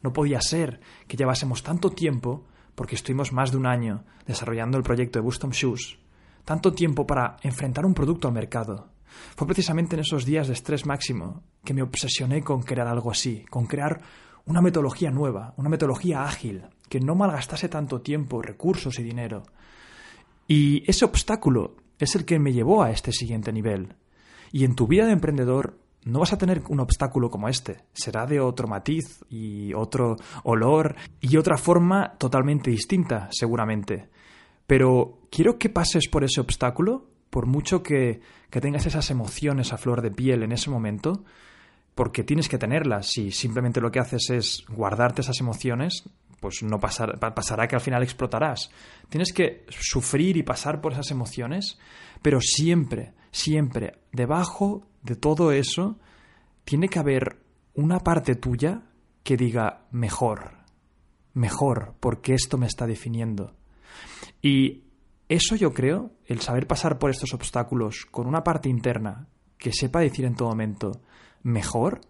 No 0.03 0.13
podía 0.13 0.41
ser 0.41 0.81
que 1.07 1.17
llevásemos 1.17 1.63
tanto 1.63 1.91
tiempo, 1.91 2.47
porque 2.75 2.97
estuvimos 2.97 3.33
más 3.33 3.51
de 3.51 3.57
un 3.57 3.67
año 3.67 4.05
desarrollando 4.27 4.77
el 4.77 4.83
proyecto 4.83 5.19
de 5.19 5.25
Bustom 5.25 5.51
Shoes, 5.51 5.99
tanto 6.45 6.73
tiempo 6.73 7.07
para 7.07 7.37
enfrentar 7.43 7.87
un 7.87 7.95
producto 7.95 8.29
al 8.29 8.35
mercado. 8.35 8.91
Fue 9.37 9.47
precisamente 9.47 9.97
en 9.97 10.01
esos 10.01 10.25
días 10.25 10.47
de 10.47 10.55
estrés 10.55 10.87
máximo 10.87 11.43
que 11.65 11.75
me 11.75 11.83
obsesioné 11.83 12.43
con 12.43 12.63
crear 12.63 12.87
algo 12.87 13.11
así, 13.11 13.45
con 13.51 13.67
crear 13.67 14.01
una 14.45 14.61
metodología 14.61 15.11
nueva, 15.11 15.55
una 15.57 15.69
metodología 15.69 16.25
ágil, 16.25 16.65
que 16.89 17.01
no 17.01 17.15
malgastase 17.15 17.69
tanto 17.69 18.01
tiempo, 18.01 18.43
recursos 18.43 18.99
y 18.99 19.03
dinero. 19.03 19.45
Y 20.49 20.89
ese 20.91 21.05
obstáculo 21.05 21.77
es 21.99 22.17
el 22.17 22.25
que 22.25 22.39
me 22.39 22.53
llevó 22.53 22.83
a 22.83 22.91
este 22.91 23.13
siguiente 23.13 23.53
nivel. 23.53 23.95
Y 24.51 24.65
en 24.65 24.75
tu 24.75 24.87
vida 24.87 25.07
de 25.07 25.13
emprendedor 25.13 25.79
no 26.05 26.19
vas 26.21 26.33
a 26.33 26.39
tener 26.39 26.63
un 26.69 26.81
obstáculo 26.81 27.31
como 27.31 27.49
este. 27.49 27.85
Será 27.93 28.27
de 28.27 28.41
otro 28.41 28.67
matiz 28.67 29.25
y 29.31 29.73
otro 29.75 30.17
olor 30.43 30.97
y 31.21 31.37
otra 31.37 31.57
forma 31.57 32.17
totalmente 32.19 32.71
distinta, 32.71 33.29
seguramente. 33.31 34.11
Pero 34.67 35.21
quiero 35.31 35.59
que 35.59 35.69
pases 35.69 36.09
por 36.09 36.25
ese 36.25 36.41
obstáculo, 36.41 37.12
por 37.33 37.47
mucho 37.47 37.83
que, 37.83 38.21
que 38.51 38.61
tengas 38.61 38.85
esas 38.85 39.11
emociones 39.11 39.73
a 39.73 39.79
flor 39.79 40.03
de 40.03 40.11
piel 40.11 40.43
en 40.43 40.53
ese 40.53 40.69
momento, 40.69 41.25
porque 41.95 42.25
tienes 42.25 42.47
que 42.47 42.59
tenerlas. 42.59 43.07
Si 43.07 43.33
simplemente 43.33 43.81
lo 43.81 43.91
que 43.91 44.01
haces 44.01 44.29
es 44.29 44.65
guardarte 44.69 45.23
esas 45.23 45.41
emociones, 45.41 46.05
pues 46.41 46.63
no 46.63 46.79
pasará 46.79 47.67
que 47.67 47.75
al 47.75 47.81
final 47.81 48.03
explotarás. 48.03 48.71
Tienes 49.09 49.33
que 49.33 49.65
sufrir 49.71 50.37
y 50.37 50.43
pasar 50.43 50.83
por 50.83 50.93
esas 50.93 51.11
emociones, 51.11 51.79
pero 52.21 52.39
siempre, 52.43 53.15
siempre, 53.31 53.95
debajo 54.13 54.87
de 55.01 55.17
todo 55.17 55.53
eso, 55.53 55.99
tiene 56.67 56.91
que 56.91 56.99
haber 56.99 57.39
una 57.73 58.01
parte 58.01 58.35
tuya 58.35 58.83
que 59.23 59.39
diga 59.39 59.87
mejor, 59.91 60.59
mejor, 61.33 61.95
porque 61.99 62.35
esto 62.35 62.59
me 62.59 62.67
está 62.67 62.87
definiendo. 62.87 63.55
Y 64.43 64.83
eso 65.29 65.57
yo 65.57 65.73
creo, 65.73 66.11
el 66.27 66.41
saber 66.41 66.67
pasar 66.67 66.99
por 66.99 67.11
estos 67.11 67.33
obstáculos 67.35 68.07
con 68.11 68.27
una 68.27 68.45
parte 68.45 68.69
interna 68.69 69.29
que 69.59 69.73
sepa 69.73 70.01
decir 70.01 70.25
en 70.25 70.35
todo 70.35 70.49
momento 70.49 71.01
mejor, 71.43 72.01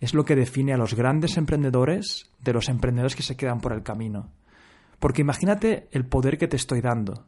es 0.00 0.14
lo 0.14 0.24
que 0.24 0.36
define 0.36 0.72
a 0.72 0.78
los 0.78 0.94
grandes 0.94 1.36
emprendedores 1.36 2.30
de 2.40 2.52
los 2.52 2.68
emprendedores 2.68 3.16
que 3.16 3.22
se 3.22 3.36
quedan 3.36 3.60
por 3.60 3.72
el 3.72 3.82
camino. 3.82 4.30
Porque 4.98 5.22
imagínate 5.22 5.88
el 5.92 6.06
poder 6.06 6.38
que 6.38 6.48
te 6.48 6.56
estoy 6.56 6.80
dando. 6.80 7.26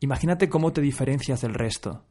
Imagínate 0.00 0.48
cómo 0.48 0.72
te 0.72 0.80
diferencias 0.80 1.40
del 1.40 1.54
resto. 1.54 2.04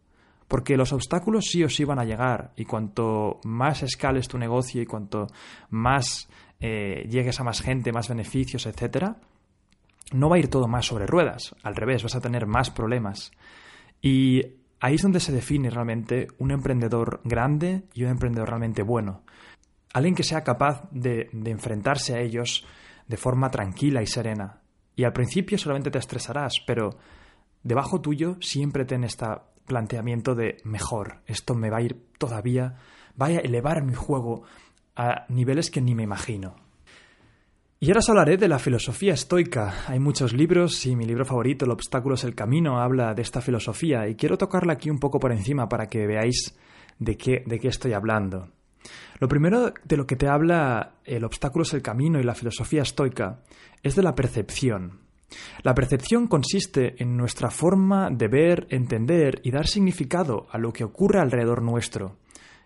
Porque 0.48 0.78
los 0.78 0.94
obstáculos 0.94 1.46
sí 1.46 1.64
o 1.64 1.70
sí 1.70 1.84
van 1.84 2.00
a 2.00 2.06
llegar 2.06 2.54
y 2.56 2.66
cuanto 2.66 3.40
más 3.44 3.84
escales 3.84 4.28
tu 4.28 4.38
negocio 4.38 4.82
y 4.82 4.86
cuanto 4.86 5.28
más 5.70 6.30
eh, 6.60 7.08
llegues 7.10 7.40
a 7.40 7.44
más 7.44 7.62
gente, 7.62 7.92
más 7.92 8.10
beneficios, 8.10 8.66
etc., 8.66 9.16
no 10.12 10.30
va 10.30 10.36
a 10.36 10.40
ir 10.40 10.50
todo 10.50 10.68
más 10.68 10.86
sobre 10.86 11.08
ruedas. 11.08 11.56
Al 11.64 11.76
revés, 11.76 12.04
vas 12.04 12.16
a 12.16 12.22
tener 12.22 12.46
más 12.46 12.70
problemas. 12.70 13.32
Y 14.02 14.42
ahí 14.80 14.96
es 14.96 15.02
donde 15.02 15.20
se 15.20 15.32
define 15.32 15.70
realmente 15.70 16.28
un 16.38 16.52
emprendedor 16.52 17.22
grande 17.24 17.84
y 17.94 18.04
un 18.04 18.10
emprendedor 18.10 18.50
realmente 18.50 18.84
bueno. 18.84 19.24
Alguien 19.94 20.16
que 20.16 20.24
sea 20.24 20.44
capaz 20.44 20.90
de, 20.92 21.30
enfrentarse 21.46 22.16
a 22.16 22.20
ellos 22.20 22.66
de 23.08 23.18
forma 23.18 23.50
tranquila 23.50 24.02
y 24.02 24.08
serena. 24.08 24.62
Y 24.96 25.06
al 25.06 25.14
principio 25.14 25.58
solamente 25.58 25.92
te 25.92 26.00
estresarás, 26.00 26.56
pero 26.68 26.98
debajo 27.64 28.02
tuyo 28.02 28.38
siempre 28.42 28.86
ten 28.86 29.04
este 29.04 29.26
planteamiento 29.66 30.36
de 30.36 30.58
mejor, 30.66 31.22
esto 31.26 31.56
me 31.56 31.70
va 31.70 31.78
a 31.78 31.82
ir 31.82 32.10
todavía, 32.18 32.76
vaya 33.16 33.40
a 33.40 33.42
elevar 33.42 33.84
mi 33.84 33.94
juego 33.94 34.44
a 34.96 35.26
niveles 35.30 35.72
que 35.72 35.82
ni 35.82 35.96
me 35.96 36.04
imagino. 36.04 36.63
Y 37.84 37.90
ahora 37.90 38.00
os 38.00 38.10
hablaré 38.10 38.38
de 38.38 38.48
la 38.48 38.60
filosofía 38.60 39.14
estoica. 39.14 39.84
Hay 39.88 40.00
muchos 40.00 40.32
libros 40.32 40.86
y 40.86 40.96
mi 40.96 41.04
libro 41.04 41.26
favorito, 41.26 41.66
El 41.66 41.72
obstáculo 41.72 42.16
es 42.16 42.24
el 42.24 42.34
camino, 42.34 42.80
habla 42.80 43.14
de 43.14 43.22
esta 43.22 43.42
filosofía 43.42 44.08
y 44.08 44.16
quiero 44.16 44.38
tocarla 44.38 44.72
aquí 44.72 44.90
un 44.90 45.00
poco 45.00 45.20
por 45.20 45.34
encima 45.34 45.68
para 45.68 45.88
que 45.88 46.08
veáis 46.08 46.58
de 46.98 47.18
qué, 47.18 47.44
de 47.46 47.60
qué 47.60 47.68
estoy 47.68 47.92
hablando. 47.92 48.48
Lo 49.20 49.28
primero 49.28 49.74
de 49.84 49.98
lo 49.98 50.08
que 50.08 50.16
te 50.16 50.30
habla 50.30 50.94
el 51.04 51.26
obstáculo 51.26 51.64
es 51.64 51.74
el 51.74 51.82
camino 51.82 52.22
y 52.22 52.24
la 52.24 52.36
filosofía 52.36 52.84
estoica 52.84 53.42
es 53.82 53.98
de 53.98 54.04
la 54.04 54.16
percepción. 54.16 55.02
La 55.62 55.76
percepción 55.76 56.28
consiste 56.28 57.04
en 57.04 57.18
nuestra 57.18 57.52
forma 57.52 58.10
de 58.10 58.30
ver, 58.30 58.66
entender 58.70 59.42
y 59.44 59.52
dar 59.52 59.68
significado 59.68 60.48
a 60.52 60.58
lo 60.58 60.72
que 60.72 60.86
ocurre 60.86 61.20
alrededor 61.20 61.62
nuestro. 61.62 62.16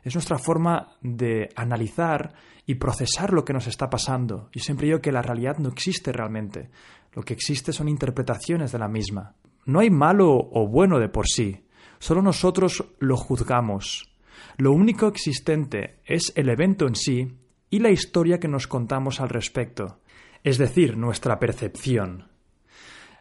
Es 0.04 0.16
nuestra 0.16 0.38
forma 0.38 0.98
de 1.01 1.50
analizar 1.56 2.34
y 2.66 2.75
procesar 2.75 3.34
lo 3.34 3.44
que 3.44 3.54
nos 3.54 3.68
está 3.68 3.89
pasando. 3.89 4.50
Y 4.54 4.60
siempre 4.60 4.88
digo 4.88 5.01
que 5.01 5.12
la 5.12 5.22
realidad 5.22 5.58
no 5.58 5.70
existe 5.70 6.12
realmente. 6.12 6.70
Lo 7.13 7.24
que 7.24 7.34
existe 7.34 7.74
son 7.74 7.89
interpretaciones 7.89 8.72
de 8.72 8.80
la 8.80 8.88
misma. 8.88 9.36
No 9.66 9.80
hay 9.80 9.89
malo 9.89 10.30
o 10.30 10.68
bueno 10.68 11.00
de 11.00 11.10
por 11.10 11.27
sí. 11.27 11.66
Solo 12.00 12.22
nosotros 12.22 12.84
lo 13.00 13.18
juzgamos. 13.18 14.13
Lo 14.58 14.72
único 14.72 15.08
existente 15.08 16.00
es 16.06 16.32
el 16.36 16.50
evento 16.50 16.88
en 16.88 16.96
sí 16.96 17.27
y 17.70 17.80
la 17.80 17.89
historia 17.89 18.39
que 18.39 18.48
nos 18.48 18.68
contamos 18.68 19.20
al 19.20 19.30
respecto, 19.30 20.00
es 20.44 20.58
decir, 20.58 20.98
nuestra 20.98 21.39
percepción. 21.39 22.27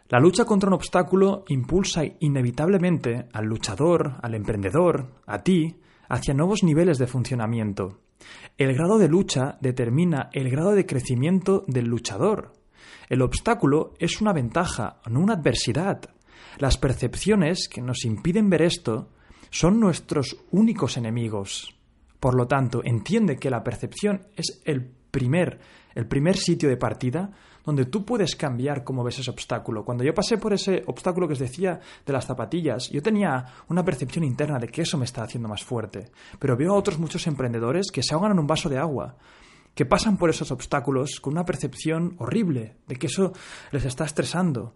La 0.09 0.19
lucha 0.19 0.45
contra 0.45 0.69
un 0.69 0.75
obstáculo 0.75 1.43
impulsa 1.49 2.03
inevitablemente 2.19 3.27
al 3.33 3.45
luchador, 3.45 4.15
al 4.21 4.35
emprendedor, 4.35 5.07
a 5.25 5.43
ti, 5.43 5.75
hacia 6.09 6.33
nuevos 6.33 6.63
niveles 6.63 6.97
de 6.97 7.07
funcionamiento. 7.07 7.99
El 8.57 8.73
grado 8.73 8.97
de 8.97 9.07
lucha 9.07 9.57
determina 9.61 10.29
el 10.33 10.49
grado 10.49 10.71
de 10.71 10.85
crecimiento 10.85 11.63
del 11.67 11.85
luchador. 11.85 12.53
El 13.09 13.21
obstáculo 13.21 13.93
es 13.99 14.19
una 14.21 14.33
ventaja, 14.33 14.99
no 15.09 15.19
una 15.19 15.33
adversidad. 15.33 16.01
Las 16.57 16.77
percepciones 16.77 17.69
que 17.69 17.81
nos 17.81 18.03
impiden 18.05 18.49
ver 18.49 18.63
esto 18.63 19.09
son 19.49 19.79
nuestros 19.79 20.37
únicos 20.51 20.97
enemigos. 20.97 21.75
Por 22.19 22.35
lo 22.35 22.47
tanto, 22.47 22.81
entiende 22.83 23.37
que 23.37 23.49
la 23.49 23.63
percepción 23.63 24.27
es 24.35 24.61
el 24.65 24.83
primer, 25.11 25.59
el 25.93 26.07
primer 26.07 26.35
sitio 26.37 26.67
de 26.67 26.77
partida 26.77 27.31
donde 27.67 27.83
tú 27.83 28.05
puedes 28.05 28.37
cambiar 28.37 28.85
cómo 28.85 29.03
ves 29.03 29.19
ese 29.19 29.29
obstáculo. 29.29 29.83
Cuando 29.83 30.01
yo 30.05 30.13
pasé 30.13 30.37
por 30.37 30.53
ese 30.53 30.83
obstáculo 30.85 31.27
que 31.27 31.33
os 31.33 31.39
decía 31.39 31.81
de 32.05 32.13
las 32.13 32.25
zapatillas, 32.25 32.89
yo 32.89 33.01
tenía 33.01 33.43
una 33.67 33.83
percepción 33.83 34.23
interna 34.23 34.57
de 34.57 34.69
que 34.69 34.83
eso 34.83 34.97
me 34.97 35.03
está 35.03 35.23
haciendo 35.23 35.49
más 35.49 35.65
fuerte. 35.65 36.09
Pero 36.39 36.55
veo 36.55 36.71
a 36.71 36.77
otros 36.77 36.97
muchos 36.97 37.27
emprendedores 37.27 37.91
que 37.91 38.03
se 38.03 38.13
ahogan 38.13 38.31
en 38.31 38.39
un 38.39 38.47
vaso 38.47 38.69
de 38.69 38.77
agua, 38.77 39.17
que 39.75 39.85
pasan 39.85 40.15
por 40.15 40.29
esos 40.29 40.49
obstáculos 40.49 41.19
con 41.19 41.33
una 41.33 41.43
percepción 41.43 42.15
horrible 42.19 42.77
de 42.87 42.95
que 42.95 43.07
eso 43.07 43.33
les 43.71 43.83
está 43.83 44.05
estresando. 44.05 44.73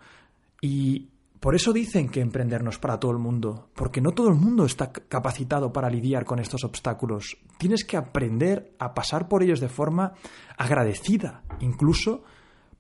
Y 0.60 1.12
por 1.39 1.55
eso 1.55 1.71
dicen 1.71 2.10
que 2.10 2.19
emprender 2.19 2.62
no 2.62 2.71
es 2.71 2.77
para 2.77 3.00
todo 3.00 3.13
el 3.13 3.19
mundo, 3.19 3.69
porque 3.74 4.01
no 4.01 4.12
todo 4.12 4.27
el 4.27 4.36
mundo 4.36 4.65
está 4.65 4.91
capacitado 4.91 5.71
para 5.71 5.89
lidiar 5.89 6.25
con 6.25 6.39
estos 6.39 6.65
obstáculos. 6.65 7.38
Tienes 7.57 7.86
que 7.86 7.95
aprender 7.95 8.75
a 8.79 8.93
pasar 8.93 9.29
por 9.29 9.43
ellos 9.43 9.62
de 9.62 9.69
forma 9.69 10.12
agradecida, 10.57 11.43
incluso 11.62 12.25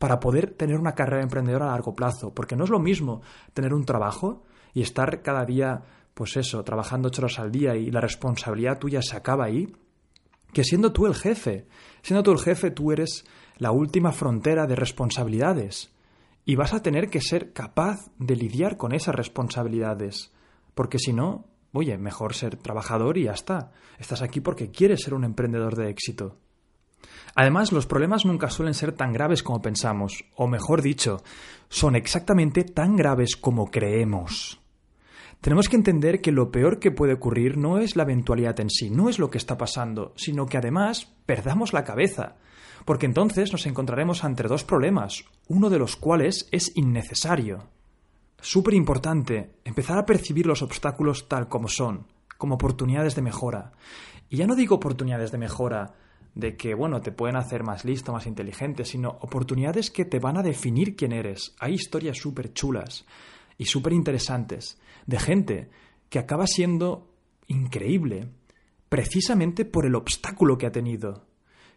para 0.01 0.19
poder 0.19 0.55
tener 0.55 0.79
una 0.79 0.95
carrera 0.95 1.21
emprendedora 1.21 1.67
a 1.67 1.73
largo 1.73 1.93
plazo, 1.93 2.33
porque 2.33 2.55
no 2.55 2.63
es 2.63 2.71
lo 2.71 2.79
mismo 2.79 3.21
tener 3.53 3.71
un 3.71 3.85
trabajo 3.85 4.41
y 4.73 4.81
estar 4.81 5.21
cada 5.21 5.45
día, 5.45 5.83
pues 6.15 6.37
eso, 6.37 6.63
trabajando 6.63 7.09
ocho 7.09 7.21
horas 7.21 7.37
al 7.37 7.51
día 7.51 7.75
y 7.75 7.91
la 7.91 8.01
responsabilidad 8.01 8.79
tuya 8.79 9.03
se 9.03 9.15
acaba 9.15 9.45
ahí, 9.45 9.71
que 10.53 10.63
siendo 10.63 10.91
tú 10.91 11.05
el 11.05 11.13
jefe. 11.13 11.67
Siendo 12.01 12.23
tú 12.23 12.31
el 12.31 12.39
jefe, 12.39 12.71
tú 12.71 12.91
eres 12.91 13.25
la 13.57 13.71
última 13.71 14.11
frontera 14.11 14.65
de 14.65 14.75
responsabilidades 14.75 15.93
y 16.45 16.55
vas 16.55 16.73
a 16.73 16.81
tener 16.81 17.11
que 17.11 17.21
ser 17.21 17.53
capaz 17.53 17.99
de 18.17 18.35
lidiar 18.35 18.77
con 18.77 18.93
esas 18.93 19.13
responsabilidades, 19.13 20.33
porque 20.73 20.97
si 20.97 21.13
no, 21.13 21.45
oye, 21.73 21.95
mejor 21.99 22.33
ser 22.33 22.55
trabajador 22.55 23.19
y 23.19 23.25
ya 23.25 23.33
está. 23.33 23.71
Estás 23.99 24.23
aquí 24.23 24.41
porque 24.41 24.71
quieres 24.71 25.03
ser 25.03 25.13
un 25.13 25.25
emprendedor 25.25 25.75
de 25.75 25.91
éxito. 25.91 26.39
Además, 27.35 27.71
los 27.71 27.85
problemas 27.85 28.25
nunca 28.25 28.49
suelen 28.49 28.73
ser 28.73 28.91
tan 28.91 29.13
graves 29.13 29.43
como 29.43 29.61
pensamos, 29.61 30.25
o 30.35 30.47
mejor 30.47 30.81
dicho, 30.81 31.23
son 31.69 31.95
exactamente 31.95 32.63
tan 32.63 32.95
graves 32.95 33.35
como 33.35 33.71
creemos. 33.71 34.59
Tenemos 35.41 35.69
que 35.69 35.75
entender 35.75 36.21
que 36.21 36.31
lo 36.31 36.51
peor 36.51 36.77
que 36.79 36.91
puede 36.91 37.13
ocurrir 37.13 37.57
no 37.57 37.79
es 37.79 37.95
la 37.95 38.03
eventualidad 38.03 38.59
en 38.59 38.69
sí, 38.69 38.91
no 38.91 39.09
es 39.09 39.17
lo 39.17 39.31
que 39.31 39.39
está 39.39 39.57
pasando, 39.57 40.13
sino 40.15 40.45
que 40.45 40.57
además 40.57 41.15
perdamos 41.25 41.73
la 41.73 41.83
cabeza, 41.83 42.35
porque 42.85 43.07
entonces 43.07 43.51
nos 43.51 43.65
encontraremos 43.65 44.23
ante 44.23 44.43
dos 44.43 44.63
problemas, 44.63 45.25
uno 45.47 45.71
de 45.71 45.79
los 45.79 45.95
cuales 45.95 46.47
es 46.51 46.71
innecesario. 46.75 47.69
Súper 48.39 48.73
importante, 48.75 49.55
empezar 49.63 49.97
a 49.97 50.05
percibir 50.05 50.45
los 50.45 50.61
obstáculos 50.61 51.27
tal 51.27 51.47
como 51.47 51.67
son, 51.67 52.07
como 52.37 52.55
oportunidades 52.55 53.15
de 53.15 53.21
mejora. 53.21 53.71
Y 54.29 54.37
ya 54.37 54.47
no 54.47 54.55
digo 54.55 54.75
oportunidades 54.75 55.31
de 55.31 55.37
mejora 55.37 55.93
de 56.35 56.55
que, 56.55 56.73
bueno, 56.73 57.01
te 57.01 57.11
pueden 57.11 57.35
hacer 57.35 57.63
más 57.63 57.83
listo, 57.85 58.13
más 58.13 58.25
inteligente, 58.25 58.85
sino 58.85 59.17
oportunidades 59.21 59.91
que 59.91 60.05
te 60.05 60.19
van 60.19 60.37
a 60.37 60.43
definir 60.43 60.95
quién 60.95 61.11
eres. 61.11 61.55
Hay 61.59 61.73
historias 61.73 62.17
súper 62.17 62.53
chulas 62.53 63.05
y 63.57 63.65
súper 63.65 63.93
interesantes 63.93 64.79
de 65.05 65.19
gente 65.19 65.69
que 66.09 66.19
acaba 66.19 66.47
siendo 66.47 67.09
increíble 67.47 68.29
precisamente 68.89 69.65
por 69.65 69.85
el 69.85 69.95
obstáculo 69.95 70.57
que 70.57 70.65
ha 70.65 70.71
tenido. 70.71 71.25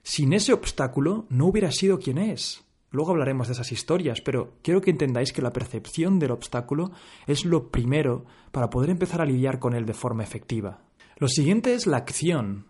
Sin 0.02 0.32
ese 0.32 0.52
obstáculo 0.52 1.26
no 1.30 1.46
hubiera 1.46 1.70
sido 1.70 1.98
quien 1.98 2.18
es. 2.18 2.64
Luego 2.90 3.10
hablaremos 3.10 3.48
de 3.48 3.54
esas 3.54 3.72
historias, 3.72 4.20
pero 4.20 4.54
quiero 4.62 4.80
que 4.80 4.90
entendáis 4.90 5.32
que 5.32 5.42
la 5.42 5.52
percepción 5.52 6.18
del 6.18 6.30
obstáculo 6.30 6.92
es 7.26 7.44
lo 7.44 7.70
primero 7.70 8.24
para 8.52 8.70
poder 8.70 8.90
empezar 8.90 9.20
a 9.20 9.24
lidiar 9.24 9.58
con 9.58 9.74
él 9.74 9.84
de 9.86 9.94
forma 9.94 10.22
efectiva. 10.22 10.82
Lo 11.16 11.28
siguiente 11.28 11.74
es 11.74 11.86
la 11.86 11.96
acción. 11.96 12.66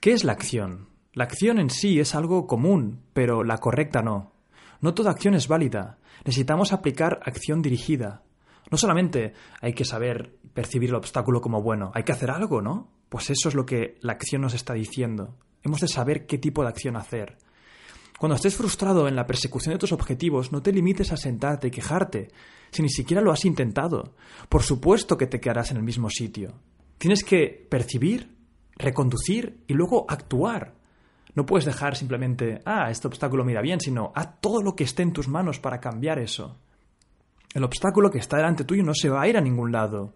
¿Qué 0.00 0.12
es 0.12 0.24
la 0.24 0.32
acción? 0.32 0.91
La 1.14 1.24
acción 1.24 1.58
en 1.58 1.68
sí 1.68 2.00
es 2.00 2.14
algo 2.14 2.46
común, 2.46 3.02
pero 3.12 3.44
la 3.44 3.58
correcta 3.58 4.00
no. 4.00 4.32
No 4.80 4.94
toda 4.94 5.10
acción 5.10 5.34
es 5.34 5.46
válida. 5.46 5.98
Necesitamos 6.24 6.72
aplicar 6.72 7.20
acción 7.24 7.60
dirigida. 7.60 8.22
No 8.70 8.78
solamente 8.78 9.34
hay 9.60 9.74
que 9.74 9.84
saber 9.84 10.38
percibir 10.54 10.88
el 10.88 10.96
obstáculo 10.96 11.42
como 11.42 11.60
bueno, 11.60 11.92
hay 11.94 12.04
que 12.04 12.12
hacer 12.12 12.30
algo, 12.30 12.62
¿no? 12.62 12.90
Pues 13.10 13.28
eso 13.28 13.50
es 13.50 13.54
lo 13.54 13.66
que 13.66 13.98
la 14.00 14.14
acción 14.14 14.40
nos 14.40 14.54
está 14.54 14.72
diciendo. 14.72 15.36
Hemos 15.62 15.80
de 15.80 15.88
saber 15.88 16.26
qué 16.26 16.38
tipo 16.38 16.62
de 16.62 16.68
acción 16.68 16.96
hacer. 16.96 17.36
Cuando 18.18 18.36
estés 18.36 18.56
frustrado 18.56 19.06
en 19.06 19.14
la 19.14 19.26
persecución 19.26 19.74
de 19.74 19.78
tus 19.78 19.92
objetivos, 19.92 20.50
no 20.50 20.62
te 20.62 20.72
limites 20.72 21.12
a 21.12 21.18
sentarte 21.18 21.68
y 21.68 21.70
quejarte, 21.70 22.28
si 22.70 22.80
ni 22.80 22.88
siquiera 22.88 23.20
lo 23.20 23.32
has 23.32 23.44
intentado. 23.44 24.14
Por 24.48 24.62
supuesto 24.62 25.18
que 25.18 25.26
te 25.26 25.40
quedarás 25.40 25.72
en 25.72 25.76
el 25.76 25.82
mismo 25.82 26.08
sitio. 26.08 26.54
Tienes 26.96 27.22
que 27.22 27.66
percibir, 27.68 28.34
reconducir 28.76 29.62
y 29.66 29.74
luego 29.74 30.06
actuar. 30.08 30.80
No 31.34 31.46
puedes 31.46 31.64
dejar 31.64 31.96
simplemente, 31.96 32.60
ah, 32.64 32.90
este 32.90 33.08
obstáculo 33.08 33.44
mira 33.44 33.62
bien, 33.62 33.80
sino 33.80 34.12
haz 34.14 34.40
todo 34.40 34.62
lo 34.62 34.76
que 34.76 34.84
esté 34.84 35.02
en 35.02 35.12
tus 35.12 35.28
manos 35.28 35.58
para 35.58 35.80
cambiar 35.80 36.18
eso. 36.18 36.58
El 37.54 37.64
obstáculo 37.64 38.10
que 38.10 38.18
está 38.18 38.36
delante 38.36 38.64
tuyo 38.64 38.82
no 38.82 38.94
se 38.94 39.08
va 39.08 39.22
a 39.22 39.28
ir 39.28 39.36
a 39.36 39.40
ningún 39.40 39.72
lado. 39.72 40.14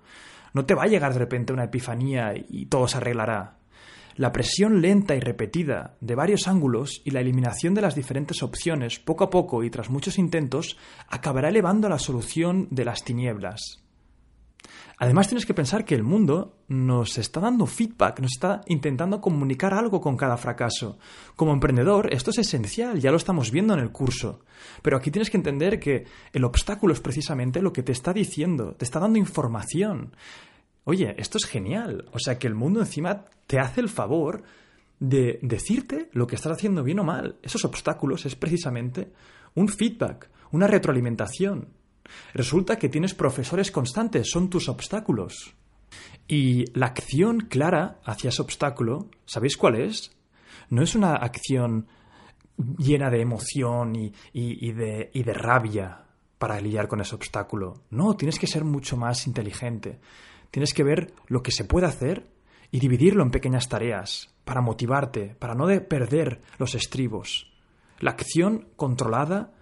No 0.52 0.64
te 0.64 0.75
va 0.75 0.85
a 0.85 0.88
llegar 0.88 1.12
de 1.12 1.18
repente 1.18 1.52
una 1.52 1.64
epifanía 1.64 2.35
y 2.35 2.66
todo 2.66 2.88
se 2.88 2.99
arreglará. 2.99 3.56
La 4.16 4.32
presión 4.32 4.80
lenta 4.80 5.14
y 5.14 5.20
repetida 5.20 5.96
de 6.00 6.14
varios 6.14 6.49
ángulos 6.49 7.02
y 7.04 7.11
la 7.11 7.20
eliminación 7.20 7.75
de 7.75 7.82
las 7.82 7.94
diferentes 7.94 8.42
opciones 8.42 8.99
poco 8.99 9.25
a 9.25 9.30
poco 9.30 9.62
y 9.62 9.68
tras 9.68 9.90
muchos 9.90 10.18
intentos 10.18 10.78
acabará 11.08 11.50
elevando 11.50 11.90
la 11.90 11.99
solución 11.99 12.66
de 12.70 12.87
las 12.87 13.04
tinieblas. 13.04 13.86
Además 14.99 15.28
tienes 15.28 15.46
que 15.46 15.54
pensar 15.54 15.85
que 15.85 15.94
el 15.94 16.02
mundo 16.02 16.58
nos 16.68 17.18
está 17.18 17.40
dando 17.40 17.66
feedback, 17.66 18.20
nos 18.20 18.32
está 18.32 18.62
intentando 18.66 19.20
comunicar 19.20 19.75
algo 19.75 20.00
con 20.00 20.16
cada 20.16 20.37
fracaso. 20.37 20.99
Como 21.35 21.52
emprendedor 21.52 22.12
esto 22.12 22.30
es 22.30 22.38
esencial, 22.38 23.00
ya 23.00 23.11
lo 23.11 23.16
estamos 23.16 23.50
viendo 23.50 23.75
en 23.75 23.80
el 23.80 23.92
curso. 23.92 24.40
Pero 24.82 24.96
aquí 24.96 25.11
tienes 25.11 25.30
que 25.30 25.37
entender 25.37 25.78
que 25.78 26.04
el 26.32 26.44
obstáculo 26.44 26.92
es 26.92 27.00
precisamente 27.00 27.61
lo 27.61 27.73
que 27.73 27.82
te 27.82 27.92
está 27.92 28.12
diciendo, 28.12 28.75
te 28.75 28.85
está 28.85 29.00
dando 29.00 29.18
información. 29.18 30.14
Oye, 30.85 31.14
esto 31.18 31.38
es 31.38 31.44
genial. 31.44 32.08
O 32.12 32.18
sea 32.18 32.38
que 32.38 32.46
el 32.46 32.54
mundo 32.54 32.80
encima 32.80 33.25
te 33.46 33.58
hace 33.58 33.80
el 33.80 33.88
favor 33.88 34.42
de 34.99 35.38
decirte 35.42 36.08
lo 36.12 36.26
que 36.26 36.37
estás 36.37 36.52
haciendo 36.52 36.82
bien 36.82 37.00
o 37.00 37.04
mal. 37.04 37.37
Esos 37.42 37.64
obstáculos 37.64 38.25
es 38.25 38.37
precisamente 38.37 39.12
un 39.54 39.68
feedback, 39.68 40.30
una 40.52 40.66
retroalimentación. 40.66 41.68
Resulta 42.35 42.79
que 42.79 42.89
tienes 42.89 43.15
profesores 43.15 43.71
constantes, 43.71 44.31
son 44.31 44.51
tus 44.51 44.69
obstáculos. 44.69 45.55
Y 46.29 46.65
la 46.79 46.87
acción 46.87 47.41
clara 47.41 48.01
hacia 48.05 48.29
ese 48.29 48.43
obstáculo, 48.43 49.09
¿sabéis 49.27 49.57
cuál 49.57 49.77
es? 49.77 50.13
No 50.71 50.83
es 50.83 50.95
una 50.95 51.15
acción 51.15 51.87
llena 52.79 53.11
de 53.11 53.21
emoción 53.21 53.95
y, 53.97 54.73
de, 54.73 55.35
rabia 55.35 56.05
para 56.39 56.61
lidiar 56.61 56.89
con 56.89 57.01
ese 57.01 57.15
obstáculo. 57.15 57.83
No, 57.91 58.17
tienes 58.17 58.39
que 58.39 58.47
ser 58.47 58.65
mucho 58.65 58.97
más 58.97 59.27
inteligente. 59.27 60.01
Tienes 60.51 60.75
que 60.75 60.85
ver 60.85 61.13
lo 61.29 61.43
que 61.43 61.53
se 61.53 61.65
puede 61.65 61.87
hacer 61.87 62.29
y 62.71 62.81
dividirlo 62.81 63.23
en 63.23 63.31
pequeñas 63.31 63.69
tareas 63.69 64.35
para 64.45 64.61
motivarte, 64.61 65.37
para 65.39 65.55
no 65.55 65.67
perder 65.89 66.41
los 66.59 66.75
estribos. 66.75 67.53
La 68.01 68.11
acción 68.11 68.69
controlada 68.77 69.53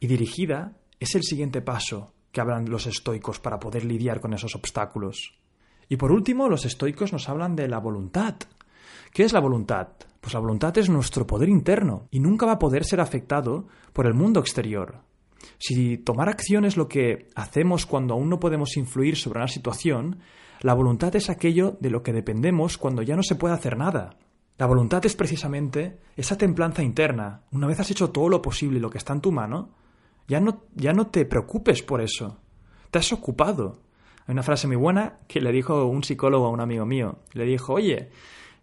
y 0.00 0.06
dirigida 0.06 0.76
es 1.02 1.14
el 1.14 1.22
siguiente 1.22 1.62
paso 1.62 2.12
que 2.30 2.40
hablan 2.40 2.70
los 2.70 2.86
estoicos 2.86 3.38
para 3.38 3.58
poder 3.58 3.84
lidiar 3.84 4.20
con 4.20 4.32
esos 4.34 4.54
obstáculos. 4.54 5.34
Y 5.88 5.96
por 5.96 6.12
último, 6.12 6.48
los 6.48 6.64
estoicos 6.64 7.12
nos 7.12 7.28
hablan 7.28 7.54
de 7.54 7.68
la 7.68 7.78
voluntad. 7.78 8.36
¿Qué 9.12 9.24
es 9.24 9.32
la 9.32 9.40
voluntad? 9.40 9.88
Pues 10.20 10.32
la 10.32 10.40
voluntad 10.40 10.76
es 10.78 10.88
nuestro 10.88 11.26
poder 11.26 11.48
interno 11.48 12.08
y 12.10 12.20
nunca 12.20 12.46
va 12.46 12.52
a 12.52 12.58
poder 12.58 12.84
ser 12.84 13.00
afectado 13.00 13.66
por 13.92 14.06
el 14.06 14.14
mundo 14.14 14.40
exterior. 14.40 15.02
Si 15.58 15.98
tomar 15.98 16.28
acción 16.28 16.64
es 16.64 16.76
lo 16.76 16.88
que 16.88 17.28
hacemos 17.34 17.84
cuando 17.84 18.14
aún 18.14 18.30
no 18.30 18.40
podemos 18.40 18.76
influir 18.76 19.16
sobre 19.16 19.40
una 19.40 19.48
situación, 19.48 20.20
la 20.60 20.74
voluntad 20.74 21.14
es 21.16 21.28
aquello 21.28 21.76
de 21.80 21.90
lo 21.90 22.02
que 22.02 22.12
dependemos 22.12 22.78
cuando 22.78 23.02
ya 23.02 23.16
no 23.16 23.22
se 23.22 23.34
puede 23.34 23.54
hacer 23.54 23.76
nada. 23.76 24.16
La 24.58 24.66
voluntad 24.66 25.04
es 25.04 25.16
precisamente 25.16 25.98
esa 26.16 26.38
templanza 26.38 26.82
interna. 26.82 27.42
Una 27.50 27.66
vez 27.66 27.80
has 27.80 27.90
hecho 27.90 28.10
todo 28.10 28.28
lo 28.28 28.40
posible 28.40 28.78
y 28.78 28.80
lo 28.80 28.90
que 28.90 28.98
está 28.98 29.12
en 29.12 29.20
tu 29.20 29.32
mano, 29.32 29.70
ya 30.32 30.40
no, 30.40 30.64
ya 30.74 30.92
no 30.92 31.06
te 31.06 31.24
preocupes 31.24 31.82
por 31.82 32.00
eso. 32.00 32.38
Te 32.90 32.98
has 32.98 33.12
ocupado. 33.12 33.82
Hay 34.26 34.32
una 34.32 34.42
frase 34.42 34.66
muy 34.66 34.76
buena 34.76 35.18
que 35.28 35.40
le 35.40 35.52
dijo 35.52 35.84
un 35.86 36.02
psicólogo 36.02 36.46
a 36.46 36.50
un 36.50 36.60
amigo 36.60 36.86
mío. 36.86 37.20
Le 37.32 37.44
dijo, 37.44 37.74
oye, 37.74 38.10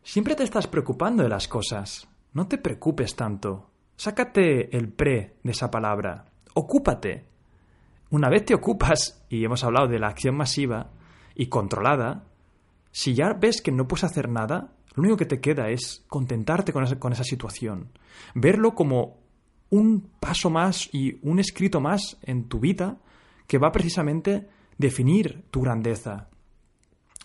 siempre 0.04 0.36
te 0.36 0.44
estás 0.44 0.68
preocupando 0.68 1.24
de 1.24 1.30
las 1.30 1.48
cosas. 1.48 2.08
No 2.34 2.48
te 2.48 2.58
preocupes 2.58 3.16
tanto. 3.16 3.70
Sácate 3.96 4.76
el 4.76 4.90
pre 4.90 5.36
de 5.44 5.52
esa 5.52 5.70
palabra 5.72 6.30
ocúpate. 6.54 7.26
Una 8.12 8.30
vez 8.30 8.46
te 8.46 8.56
ocupas, 8.56 9.26
y 9.30 9.44
hemos 9.44 9.64
hablado 9.64 9.88
de 9.88 10.00
la 10.00 10.08
acción 10.08 10.36
masiva 10.36 10.92
y 11.36 11.48
controlada, 11.48 12.26
si 12.92 13.14
ya 13.14 13.34
ves 13.34 13.62
que 13.62 13.72
no 13.72 13.88
puedes 13.88 14.04
hacer 14.04 14.30
nada, 14.30 14.74
lo 14.96 15.04
único 15.04 15.18
que 15.18 15.26
te 15.26 15.40
queda 15.40 15.70
es 15.70 16.04
contentarte 16.08 16.74
con 16.74 16.84
esa, 16.84 17.00
con 17.00 17.14
esa 17.14 17.24
situación, 17.24 17.92
verlo 18.34 18.74
como 18.74 19.19
un 19.70 20.10
paso 20.20 20.50
más 20.50 20.90
y 20.94 21.20
un 21.22 21.40
escrito 21.40 21.80
más 21.80 22.18
en 22.22 22.48
tu 22.48 22.60
vida 22.60 22.98
que 23.48 23.58
va 23.58 23.72
precisamente 23.72 24.48
definir 24.78 25.44
tu 25.52 25.62
grandeza. 25.62 26.30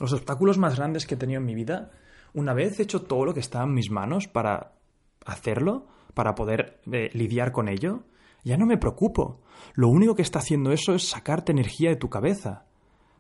Los 0.01 0.13
obstáculos 0.13 0.59
más 0.59 0.77
grandes 0.77 1.07
que 1.07 1.15
he 1.15 1.19
tenido 1.19 1.41
en 1.41 1.47
mi 1.47 1.55
vida, 1.55 1.93
una 2.33 2.53
vez 2.53 2.81
hecho 2.81 3.03
todo 3.03 3.25
lo 3.25 3.35
que 3.35 3.41
estaba 3.41 3.65
en 3.65 3.75
mis 3.75 3.91
manos 3.91 4.27
para 4.27 4.73
hacerlo, 5.25 5.87
para 6.15 6.35
poder 6.35 6.81
eh, 6.91 7.11
lidiar 7.13 7.53
con 7.53 7.69
ello, 7.69 8.05
ya 8.43 8.57
no 8.57 8.67
me 8.67 8.77
preocupo. 8.77 9.41
Lo 9.75 9.89
único 9.89 10.15
que 10.15 10.23
está 10.23 10.41
haciendo 10.41 10.73
eso 10.73 10.95
es 10.95 11.09
sacarte 11.09 11.53
energía 11.53 11.91
de 11.91 11.97
tu 11.97 12.11
cabeza. 12.11 12.67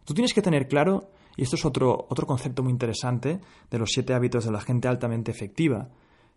Tú 0.05 0.15
tienes 0.15 0.35
que 0.35 0.43
tener 0.43 0.69
claro, 0.69 1.11
y 1.37 1.43
esto 1.43 1.57
es 1.57 1.65
otro, 1.65 2.07
otro 2.11 2.27
concepto 2.27 2.63
muy 2.63 2.73
interesante 2.73 3.41
de 3.71 3.79
los 3.79 3.91
siete 3.91 4.15
hábitos 4.15 4.45
de 4.45 4.53
la 4.53 4.61
gente 4.61 4.89
altamente 4.89 5.31
efectiva, 5.31 5.89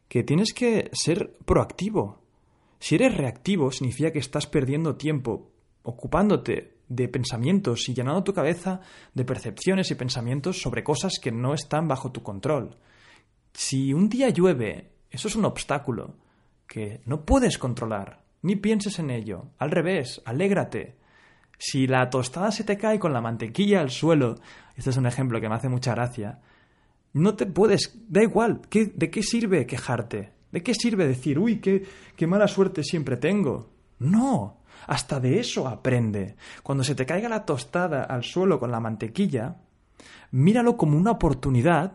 que 0.07 0.23
tienes 0.23 0.53
que 0.53 0.89
ser 0.93 1.33
proactivo. 1.45 2.21
Si 2.79 2.95
eres 2.95 3.15
reactivo, 3.15 3.71
significa 3.71 4.11
que 4.11 4.19
estás 4.19 4.47
perdiendo 4.47 4.95
tiempo 4.95 5.51
ocupándote 5.83 6.77
de 6.89 7.07
pensamientos 7.07 7.87
y 7.89 7.93
llenando 7.93 8.23
tu 8.23 8.33
cabeza 8.33 8.81
de 9.13 9.25
percepciones 9.25 9.89
y 9.91 9.95
pensamientos 9.95 10.61
sobre 10.61 10.83
cosas 10.83 11.13
que 11.21 11.31
no 11.31 11.53
están 11.53 11.87
bajo 11.87 12.11
tu 12.11 12.23
control. 12.23 12.77
Si 13.53 13.93
un 13.93 14.09
día 14.09 14.29
llueve, 14.29 14.91
eso 15.09 15.27
es 15.27 15.35
un 15.35 15.45
obstáculo 15.45 16.15
que 16.67 17.01
no 17.05 17.25
puedes 17.25 17.57
controlar. 17.57 18.23
Ni 18.41 18.55
pienses 18.55 18.99
en 18.99 19.09
ello. 19.09 19.49
Al 19.57 19.71
revés, 19.71 20.21
alégrate. 20.25 20.95
Si 21.57 21.87
la 21.87 22.09
tostada 22.09 22.51
se 22.51 22.63
te 22.63 22.77
cae 22.77 22.99
con 22.99 23.13
la 23.13 23.21
mantequilla 23.21 23.79
al 23.79 23.89
suelo, 23.89 24.35
este 24.75 24.91
es 24.91 24.97
un 24.97 25.07
ejemplo 25.07 25.41
que 25.41 25.49
me 25.49 25.55
hace 25.55 25.69
mucha 25.69 25.95
gracia, 25.95 26.39
no 27.13 27.35
te 27.35 27.47
puedes, 27.47 27.97
da 28.07 28.21
igual, 28.21 28.61
¿de 28.69 29.09
qué 29.09 29.23
sirve 29.23 29.65
quejarte? 29.65 30.36
¿De 30.57 30.63
qué 30.63 30.73
sirve 30.73 31.07
decir, 31.07 31.37
uy, 31.37 31.59
qué, 31.59 32.25
mala 32.25 32.47
suerte 32.47 32.83
siempre 32.83 33.15
tengo? 33.17 33.69
No, 33.99 34.63
hasta 34.87 35.19
de 35.19 35.39
eso 35.39 35.67
aprende. 35.67 36.35
Cuando 36.63 36.83
se 36.83 36.95
te 36.95 37.05
caiga 37.05 37.29
la 37.29 37.45
tostada 37.45 38.01
al 38.05 38.23
suelo 38.23 38.59
con 38.59 38.71
la 38.71 38.79
mantequilla, 38.79 39.57
míralo 40.31 40.75
como 40.75 40.97
una 40.97 41.11
oportunidad 41.11 41.93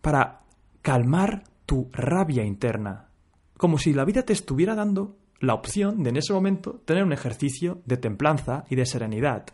para 0.00 0.40
calmar 0.82 1.44
tu 1.66 1.88
rabia 1.92 2.42
interna. 2.42 3.10
Como 3.56 3.78
si 3.78 3.92
la 3.92 4.04
vida 4.04 4.22
te 4.22 4.32
estuviera 4.32 4.74
dando 4.74 5.16
la 5.38 5.54
opción 5.54 6.02
de 6.02 6.10
en 6.10 6.16
ese 6.16 6.32
momento 6.32 6.82
tener 6.84 7.04
un 7.04 7.12
ejercicio 7.12 7.80
de 7.84 7.96
templanza 7.96 8.64
y 8.68 8.74
de 8.74 8.86
serenidad. 8.86 9.46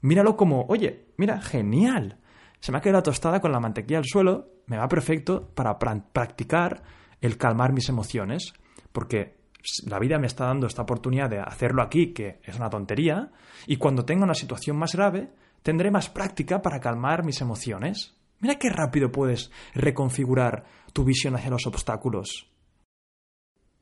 Míralo 0.00 0.36
como, 0.36 0.62
oye, 0.62 1.06
mira, 1.18 1.40
genial. 1.40 2.18
Se 2.58 2.72
me 2.72 2.78
ha 2.78 2.80
quedado 2.80 2.98
la 2.98 3.04
tostada 3.04 3.40
con 3.40 3.52
la 3.52 3.60
mantequilla 3.60 3.98
al 3.98 4.06
suelo, 4.06 4.48
me 4.66 4.76
va 4.76 4.88
perfecto 4.88 5.52
para 5.54 5.78
practicar 5.78 6.82
el 7.20 7.36
calmar 7.36 7.72
mis 7.72 7.88
emociones, 7.88 8.54
porque 8.92 9.38
la 9.86 9.98
vida 9.98 10.18
me 10.18 10.26
está 10.26 10.46
dando 10.46 10.66
esta 10.66 10.82
oportunidad 10.82 11.30
de 11.30 11.40
hacerlo 11.40 11.82
aquí, 11.82 12.12
que 12.12 12.40
es 12.44 12.56
una 12.56 12.70
tontería, 12.70 13.30
y 13.66 13.76
cuando 13.76 14.04
tenga 14.04 14.24
una 14.24 14.34
situación 14.34 14.76
más 14.76 14.94
grave, 14.94 15.30
tendré 15.62 15.90
más 15.90 16.08
práctica 16.08 16.62
para 16.62 16.80
calmar 16.80 17.24
mis 17.24 17.40
emociones. 17.40 18.16
Mira 18.40 18.56
qué 18.56 18.70
rápido 18.70 19.12
puedes 19.12 19.50
reconfigurar 19.74 20.64
tu 20.92 21.04
visión 21.04 21.34
hacia 21.36 21.50
los 21.50 21.66
obstáculos. 21.66 22.50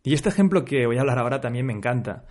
Y 0.03 0.15
este 0.15 0.29
ejemplo 0.29 0.65
que 0.65 0.87
voy 0.87 0.97
a 0.97 1.01
hablar 1.01 1.19
ahora 1.19 1.41
también 1.41 1.67
me 1.67 1.73
encanta. 1.73 2.25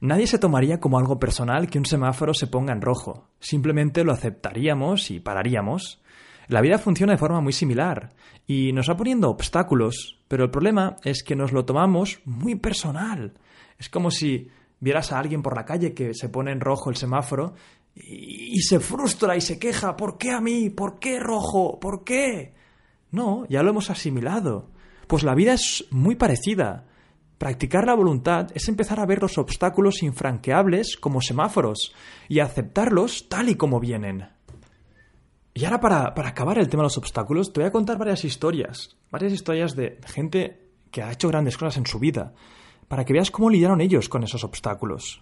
Nadie 0.00 0.26
se 0.26 0.38
tomaría 0.38 0.80
como 0.80 0.98
algo 0.98 1.18
personal 1.18 1.68
que 1.68 1.78
un 1.78 1.86
semáforo 1.86 2.34
se 2.34 2.46
ponga 2.46 2.72
en 2.72 2.80
rojo. 2.80 3.28
Simplemente 3.38 4.04
lo 4.04 4.12
aceptaríamos 4.12 5.10
y 5.10 5.20
pararíamos. 5.20 6.02
La 6.50 6.60
vida 6.60 6.78
funciona 6.78 7.12
de 7.12 7.18
forma 7.18 7.40
muy 7.40 7.52
similar 7.52 8.10
y 8.44 8.72
nos 8.72 8.90
va 8.90 8.96
poniendo 8.96 9.30
obstáculos, 9.30 10.18
pero 10.26 10.42
el 10.42 10.50
problema 10.50 10.96
es 11.04 11.22
que 11.22 11.36
nos 11.36 11.52
lo 11.52 11.64
tomamos 11.64 12.18
muy 12.24 12.56
personal. 12.56 13.34
Es 13.78 13.88
como 13.88 14.10
si 14.10 14.48
vieras 14.80 15.12
a 15.12 15.20
alguien 15.20 15.42
por 15.42 15.54
la 15.54 15.64
calle 15.64 15.94
que 15.94 16.12
se 16.12 16.28
pone 16.28 16.50
en 16.50 16.58
rojo 16.58 16.90
el 16.90 16.96
semáforo 16.96 17.54
y, 17.94 18.60
se 18.62 18.80
frustra 18.80 19.36
y 19.36 19.40
se 19.40 19.60
queja, 19.60 19.96
¿por 19.96 20.18
qué 20.18 20.32
a 20.32 20.40
mí? 20.40 20.70
¿Por 20.70 20.98
qué 20.98 21.20
rojo? 21.20 21.78
¿Por 21.78 22.02
qué? 22.02 22.52
No, 23.12 23.46
ya 23.48 23.62
lo 23.62 23.70
hemos 23.70 23.88
asimilado. 23.88 24.70
Pues 25.06 25.22
la 25.22 25.36
vida 25.36 25.52
es 25.52 25.86
muy 25.92 26.16
parecida. 26.16 26.84
Practicar 27.38 27.86
la 27.86 27.94
voluntad 27.94 28.48
es 28.54 28.68
empezar 28.68 28.98
a 28.98 29.06
ver 29.06 29.22
los 29.22 29.38
obstáculos 29.38 30.02
infranqueables 30.02 30.96
como 30.96 31.20
semáforos 31.20 31.94
y 32.28 32.40
aceptarlos 32.40 33.28
tal 33.28 33.50
y 33.50 33.54
como 33.54 33.78
vienen. 33.78 34.26
Y 35.60 35.64
ahora 35.66 35.78
para, 35.78 36.14
para, 36.14 36.30
acabar 36.30 36.58
el 36.58 36.70
tema 36.70 36.82
de 36.82 36.86
los 36.86 36.96
obstáculos, 36.96 37.52
te 37.52 37.60
voy 37.60 37.68
a 37.68 37.70
contar 37.70 37.98
varias 37.98 38.24
historias, 38.24 38.96
varias 39.10 39.34
historias 39.34 39.76
de 39.76 39.98
gente 40.06 40.70
que 40.90 41.02
ha 41.02 41.12
hecho 41.12 41.28
grandes 41.28 41.58
cosas 41.58 41.76
en 41.76 41.84
su 41.84 41.98
vida, 41.98 42.32
para 42.88 43.04
que 43.04 43.12
veas 43.12 43.30
cómo 43.30 43.50
lidiaron 43.50 43.82
ellos 43.82 44.08
con 44.08 44.24
esos 44.24 44.42
obstáculos. 44.42 45.20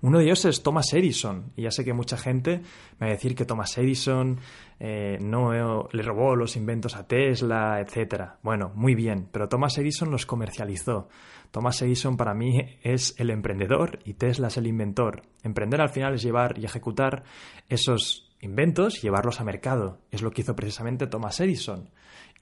Uno 0.00 0.18
de 0.18 0.26
ellos 0.26 0.44
es 0.44 0.62
Thomas 0.62 0.92
Edison, 0.92 1.52
y 1.56 1.62
ya 1.62 1.72
sé 1.72 1.84
que 1.84 1.92
mucha 1.92 2.16
gente 2.16 2.60
me 3.00 3.06
va 3.06 3.06
a 3.06 3.16
decir 3.16 3.34
que 3.34 3.44
Thomas 3.44 3.76
Edison 3.78 4.38
eh, 4.78 5.18
no 5.20 5.88
le 5.90 6.02
robó 6.04 6.36
los 6.36 6.54
inventos 6.54 6.94
a 6.94 7.08
Tesla, 7.08 7.80
etc. 7.80 8.34
Bueno, 8.44 8.70
muy 8.76 8.94
bien, 8.94 9.28
pero 9.32 9.48
Thomas 9.48 9.76
Edison 9.76 10.12
los 10.12 10.24
comercializó. 10.24 11.08
Thomas 11.50 11.82
Edison 11.82 12.16
para 12.16 12.32
mí 12.32 12.78
es 12.84 13.16
el 13.18 13.30
emprendedor 13.30 13.98
y 14.04 14.14
Tesla 14.14 14.46
es 14.46 14.56
el 14.56 14.68
inventor. 14.68 15.22
Emprender 15.42 15.80
al 15.80 15.90
final 15.90 16.14
es 16.14 16.22
llevar 16.22 16.56
y 16.56 16.64
ejecutar 16.64 17.24
esos 17.68 18.29
inventos 18.40 18.98
y 18.98 19.02
llevarlos 19.02 19.40
a 19.40 19.44
mercado. 19.44 19.98
Es 20.10 20.22
lo 20.22 20.30
que 20.30 20.42
hizo 20.42 20.56
precisamente 20.56 21.06
Thomas 21.06 21.40
Edison. 21.40 21.90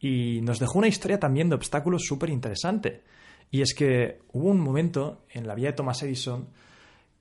Y 0.00 0.40
nos 0.42 0.58
dejó 0.58 0.78
una 0.78 0.88
historia 0.88 1.18
también 1.18 1.48
de 1.48 1.56
obstáculos 1.56 2.04
súper 2.04 2.30
interesante. 2.30 3.02
Y 3.50 3.62
es 3.62 3.74
que 3.74 4.20
hubo 4.32 4.48
un 4.48 4.60
momento 4.60 5.24
en 5.30 5.46
la 5.46 5.54
vida 5.54 5.68
de 5.68 5.74
Thomas 5.74 6.02
Edison 6.02 6.48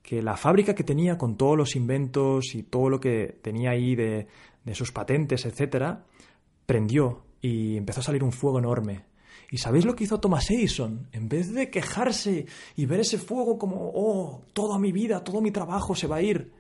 que 0.08 0.22
la 0.22 0.38
fábrica 0.38 0.74
que 0.74 0.86
tenía 0.86 1.18
con 1.18 1.36
todos 1.36 1.58
los 1.58 1.76
inventos 1.76 2.56
y 2.56 2.64
todo 2.64 2.90
lo 2.90 3.00
que 3.00 3.40
tenía 3.42 3.72
ahí 3.72 3.94
de, 3.94 4.28
sus 4.74 4.94
patentes, 4.94 5.46
etcétera, 5.46 6.06
prendió 6.66 7.24
y 7.42 7.76
empezó 7.76 8.00
a 8.00 8.04
salir 8.04 8.24
un 8.24 8.32
fuego 8.32 8.60
enorme. 8.60 9.04
¿Y 9.52 9.58
sabéis 9.58 9.84
lo 9.84 9.96
que 9.96 10.06
hizo 10.06 10.20
Thomas 10.20 10.50
Edison? 10.50 11.08
En 11.12 11.28
vez 11.28 11.54
de 11.54 11.70
quejarse 11.70 12.46
y 12.76 12.86
ver 12.86 13.02
ese 13.02 13.18
fuego 13.18 13.58
como, 13.58 13.92
oh, 13.94 14.44
toda 14.54 14.80
mi 14.80 14.94
vida, 14.94 15.24
todo 15.24 15.42
mi 15.42 15.52
trabajo 15.52 15.94
se 15.94 16.08
va 16.08 16.18
a 16.18 16.22
ir, 16.22 16.54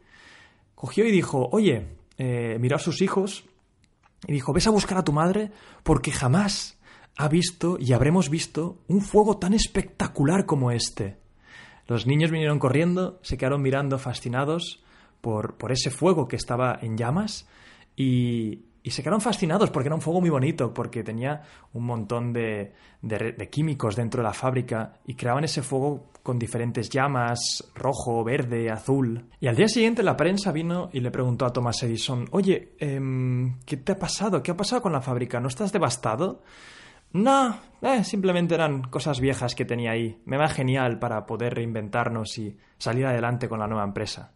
cogió 0.75 1.05
y 1.05 1.11
dijo, 1.11 1.47
oye, 1.51 1.87
eh, 2.17 2.57
miró 2.59 2.75
a 2.75 2.79
sus 2.79 3.01
hijos 3.01 3.45
y 4.27 4.33
dijo, 4.33 4.53
ves 4.53 4.67
a 4.67 4.71
buscar 4.71 4.97
a 4.97 5.03
tu 5.03 5.13
madre 5.13 5.51
porque 5.83 6.11
jamás 6.11 6.77
ha 7.17 7.27
visto 7.27 7.77
y 7.79 7.93
habremos 7.93 8.29
visto 8.29 8.79
un 8.87 9.01
fuego 9.01 9.37
tan 9.37 9.53
espectacular 9.53 10.45
como 10.45 10.71
este. 10.71 11.17
Los 11.87 12.05
niños 12.05 12.31
vinieron 12.31 12.59
corriendo, 12.59 13.19
se 13.23 13.37
quedaron 13.37 13.61
mirando 13.61 13.97
fascinados 13.97 14.83
por, 15.21 15.57
por 15.57 15.71
ese 15.71 15.89
fuego 15.89 16.27
que 16.27 16.35
estaba 16.35 16.77
en 16.81 16.97
llamas 16.97 17.47
y, 17.95 18.65
y, 18.87 18.91
se 18.91 19.01
quedaron 19.01 19.21
fascinados 19.21 19.69
porque 19.69 19.87
era 19.87 19.95
un 19.95 20.01
fuego 20.01 20.21
muy 20.21 20.29
bonito, 20.29 20.73
porque 20.73 21.03
tenía 21.03 21.41
un 21.73 21.85
montón 21.85 22.33
de, 22.33 22.73
de, 23.01 23.49
químicos 23.49 23.95
dentro 23.95 24.21
de 24.21 24.27
la 24.27 24.33
fábrica 24.33 24.93
y 25.05 25.15
creaban 25.15 25.43
ese 25.43 25.61
fuego 25.61 26.11
con 26.23 26.39
diferentes 26.39 26.89
llamas, 26.89 27.71
rojo, 27.75 28.23
verde, 28.23 28.69
azul. 28.69 29.29
Y 29.39 29.47
al 29.47 29.55
día 29.55 29.67
siguiente 29.67 30.03
la 30.03 30.17
prensa 30.17 30.51
vino 30.51 30.89
y 30.93 30.99
le 30.99 31.11
preguntó 31.11 31.45
a 31.45 31.53
Thomas 31.53 31.81
Edison, 31.83 32.27
oye, 32.31 32.75
em, 32.79 33.59
¿qué 33.65 33.77
te 33.77 33.93
ha 33.93 33.99
pasado? 33.99 34.41
¿Qué 34.41 34.51
ha 34.51 34.57
pasado 34.57 34.81
con 34.81 34.91
la 34.91 35.01
fábrica? 35.01 35.39
¿No 35.39 35.47
estás 35.47 35.71
devastado? 35.71 36.43
No, 37.13 37.57
eh, 37.81 38.03
simplemente 38.03 38.55
eran 38.55 38.83
cosas 38.83 39.19
viejas 39.19 39.55
que 39.55 39.65
tenía 39.65 39.91
ahí. 39.91 40.21
Me 40.25 40.37
va 40.37 40.49
genial 40.49 40.99
para 40.99 41.25
poder 41.25 41.55
reinventarnos 41.55 42.37
y 42.37 42.57
salir 42.77 43.05
adelante 43.05 43.47
con 43.47 43.59
la 43.59 43.67
nueva 43.67 43.85
empresa. 43.85 44.33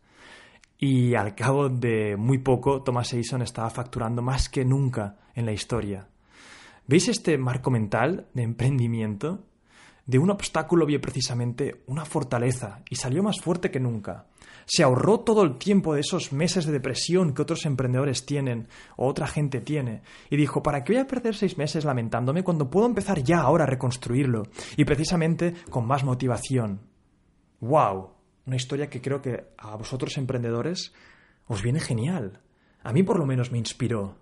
Y 0.82 1.15
al 1.15 1.34
cabo 1.36 1.70
de 1.70 2.17
muy 2.17 2.39
poco, 2.39 2.82
Thomas 2.82 3.13
Edison 3.13 3.41
estaba 3.41 3.70
facturando 3.70 4.22
más 4.22 4.50
que 4.50 4.65
nunca 4.65 5.15
en 5.34 5.46
la 5.46 5.54
historia. 5.54 6.10
¿Veis 6.88 7.08
este 7.08 7.38
marco 7.38 7.72
mental 7.72 8.28
de 8.34 8.44
emprendimiento? 8.44 9.46
De 10.06 10.20
un 10.20 10.30
obstáculo 10.30 10.86
vio 10.86 11.00
precisamente 11.00 11.84
una 11.88 12.04
fortaleza 12.04 12.82
y 12.89 12.96
salió 12.96 13.24
más 13.24 13.39
fuerte 13.39 13.72
que 13.72 13.80
nunca 13.80 14.26
se 14.65 14.84
ahorró 14.84 15.20
todo 15.20 15.44
el 15.44 15.58
tiempo 15.58 15.94
de 15.94 16.02
esos 16.02 16.32
meses 16.32 16.65
de 16.65 16.72
depresión 16.72 17.34
que 17.34 17.41
otros 17.41 17.65
emprendedores 17.65 18.26
tienen 18.26 18.67
o 18.96 19.08
otra 19.08 19.28
gente 19.28 19.62
tiene 19.62 20.02
y 20.30 20.38
dijo, 20.38 20.63
¿para 20.63 20.84
qué 20.84 20.94
voy 20.94 21.02
a 21.02 21.08
perder 21.08 21.36
seis 21.36 21.58
meses 21.58 21.86
lamentándome 21.86 22.44
cuando 22.44 22.70
puedo 22.70 22.86
empezar 22.86 23.22
ya 23.24 23.41
ahora 23.41 23.65
a 23.65 23.67
reconstruirlo? 23.67 24.44
Y 24.78 24.86
precisamente 24.86 25.54
con 25.70 25.86
más 25.86 26.04
motivación. 26.04 26.82
¡Wow! 27.60 28.20
Una 28.45 28.56
historia 28.56 28.89
que 28.89 29.01
creo 29.01 29.21
que 29.21 29.45
a 29.58 29.75
vosotros 29.75 30.17
emprendedores 30.17 30.93
os 31.47 31.62
viene 31.62 31.80
genial. 31.80 32.39
A 32.84 32.93
mí 32.93 33.04
por 33.04 33.19
lo 33.19 33.25
menos 33.25 33.51
me 33.51 33.58
inspiró. 33.58 34.15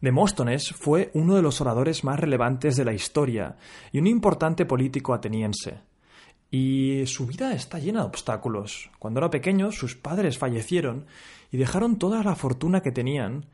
Demóstones 0.00 0.70
fue 0.70 1.10
uno 1.14 1.36
de 1.36 1.42
los 1.42 1.60
oradores 1.60 2.02
más 2.02 2.18
relevantes 2.18 2.76
de 2.76 2.84
la 2.84 2.92
historia 2.92 3.56
y 3.92 3.98
un 3.98 4.06
importante 4.06 4.66
político 4.66 5.14
ateniense. 5.14 5.80
Y 6.50 7.06
su 7.06 7.26
vida 7.26 7.54
está 7.54 7.78
llena 7.78 8.00
de 8.00 8.06
obstáculos. 8.06 8.90
Cuando 8.98 9.20
era 9.20 9.30
pequeño, 9.30 9.72
sus 9.72 9.94
padres 9.94 10.38
fallecieron 10.38 11.06
y 11.50 11.56
dejaron 11.56 11.98
toda 11.98 12.22
la 12.22 12.34
fortuna 12.34 12.82
que 12.82 12.92
tenían 12.92 13.46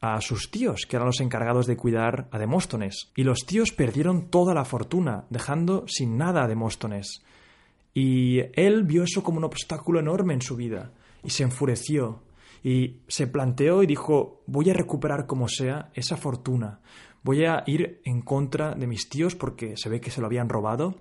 a 0.00 0.20
sus 0.20 0.50
tíos, 0.50 0.86
que 0.86 0.96
eran 0.96 1.06
los 1.06 1.20
encargados 1.20 1.66
de 1.66 1.76
cuidar 1.76 2.28
a 2.30 2.38
Demóstones. 2.38 3.10
Y 3.16 3.24
los 3.24 3.40
tíos 3.40 3.72
perdieron 3.72 4.30
toda 4.30 4.54
la 4.54 4.64
fortuna, 4.64 5.24
dejando 5.28 5.84
sin 5.88 6.16
nada 6.16 6.44
a 6.44 6.48
Demóstones. 6.48 7.22
Y 7.98 8.40
él 8.52 8.82
vio 8.84 9.04
eso 9.04 9.22
como 9.22 9.38
un 9.38 9.44
obstáculo 9.44 10.00
enorme 10.00 10.34
en 10.34 10.42
su 10.42 10.54
vida, 10.54 10.92
y 11.24 11.30
se 11.30 11.44
enfureció, 11.44 12.20
y 12.62 12.98
se 13.08 13.26
planteó 13.26 13.82
y 13.82 13.86
dijo, 13.86 14.42
voy 14.46 14.68
a 14.68 14.74
recuperar 14.74 15.24
como 15.24 15.48
sea 15.48 15.90
esa 15.94 16.18
fortuna, 16.18 16.80
voy 17.22 17.46
a 17.46 17.64
ir 17.66 18.02
en 18.04 18.20
contra 18.20 18.74
de 18.74 18.86
mis 18.86 19.08
tíos 19.08 19.34
porque 19.34 19.78
se 19.78 19.88
ve 19.88 20.02
que 20.02 20.10
se 20.10 20.20
lo 20.20 20.26
habían 20.26 20.50
robado, 20.50 20.96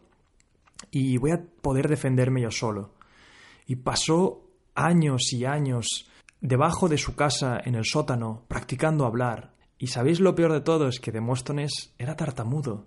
y 0.89 1.17
voy 1.17 1.31
a 1.31 1.43
poder 1.61 1.89
defenderme 1.89 2.43
yo 2.43 2.49
solo. 2.51 2.93
Y 3.67 3.75
pasó 3.75 4.45
años 4.73 5.33
y 5.33 5.43
años 5.43 6.09
debajo 6.39 6.87
de 6.87 6.97
su 6.97 7.13
casa 7.13 7.59
en 7.61 7.75
el 7.75 7.83
sótano 7.83 8.45
practicando 8.47 9.05
hablar. 9.05 9.53
Y 9.77 9.87
sabéis 9.87 10.21
lo 10.21 10.33
peor 10.33 10.53
de 10.53 10.61
todo 10.61 10.87
es 10.87 11.01
que 11.01 11.11
Demóstones 11.11 11.93
era 11.97 12.15
tartamudo. 12.15 12.85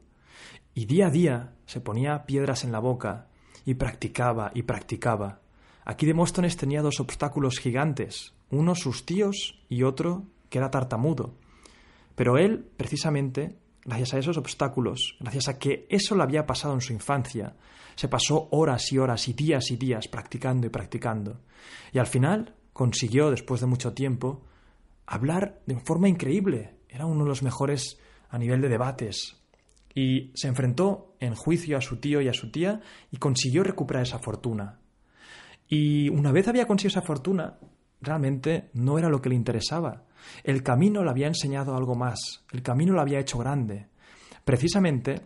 Y 0.72 0.86
día 0.86 1.08
a 1.08 1.10
día 1.10 1.56
se 1.66 1.82
ponía 1.82 2.24
piedras 2.24 2.64
en 2.64 2.72
la 2.72 2.78
boca 2.78 3.28
y 3.68 3.74
practicaba 3.74 4.50
y 4.54 4.62
practicaba. 4.62 5.42
Aquí 5.84 6.06
Demóstones 6.06 6.56
tenía 6.56 6.80
dos 6.80 7.00
obstáculos 7.00 7.58
gigantes, 7.58 8.32
uno 8.48 8.74
sus 8.74 9.04
tíos 9.04 9.60
y 9.68 9.82
otro 9.82 10.24
que 10.48 10.56
era 10.56 10.70
tartamudo. 10.70 11.34
Pero 12.14 12.38
él, 12.38 12.66
precisamente, 12.78 13.58
gracias 13.84 14.14
a 14.14 14.18
esos 14.20 14.38
obstáculos, 14.38 15.18
gracias 15.20 15.48
a 15.48 15.58
que 15.58 15.86
eso 15.90 16.16
le 16.16 16.22
había 16.22 16.46
pasado 16.46 16.72
en 16.72 16.80
su 16.80 16.94
infancia, 16.94 17.56
se 17.94 18.08
pasó 18.08 18.48
horas 18.52 18.90
y 18.90 18.96
horas 18.96 19.28
y 19.28 19.34
días 19.34 19.70
y 19.70 19.76
días 19.76 20.08
practicando 20.08 20.66
y 20.66 20.70
practicando. 20.70 21.42
Y 21.92 21.98
al 21.98 22.06
final 22.06 22.54
consiguió, 22.72 23.30
después 23.30 23.60
de 23.60 23.66
mucho 23.66 23.92
tiempo, 23.92 24.46
hablar 25.04 25.60
de 25.66 25.76
forma 25.80 26.08
increíble. 26.08 26.78
Era 26.88 27.04
uno 27.04 27.24
de 27.24 27.28
los 27.28 27.42
mejores 27.42 27.98
a 28.30 28.38
nivel 28.38 28.62
de 28.62 28.70
debates. 28.70 29.37
Y 29.98 30.30
se 30.36 30.46
enfrentó 30.46 31.16
en 31.18 31.34
juicio 31.34 31.76
a 31.76 31.80
su 31.80 31.96
tío 31.96 32.20
y 32.20 32.28
a 32.28 32.32
su 32.32 32.52
tía 32.52 32.80
y 33.10 33.16
consiguió 33.16 33.64
recuperar 33.64 34.04
esa 34.04 34.20
fortuna. 34.20 34.78
Y 35.66 36.08
una 36.10 36.30
vez 36.30 36.46
había 36.46 36.68
conseguido 36.68 37.00
esa 37.00 37.04
fortuna, 37.04 37.58
realmente 38.00 38.70
no 38.74 38.96
era 39.00 39.08
lo 39.08 39.20
que 39.20 39.28
le 39.28 39.34
interesaba. 39.34 40.04
El 40.44 40.62
camino 40.62 41.02
le 41.02 41.10
había 41.10 41.26
enseñado 41.26 41.76
algo 41.76 41.96
más, 41.96 42.44
el 42.52 42.62
camino 42.62 42.92
lo 42.92 43.00
había 43.00 43.18
hecho 43.18 43.38
grande. 43.38 43.88
Precisamente, 44.44 45.20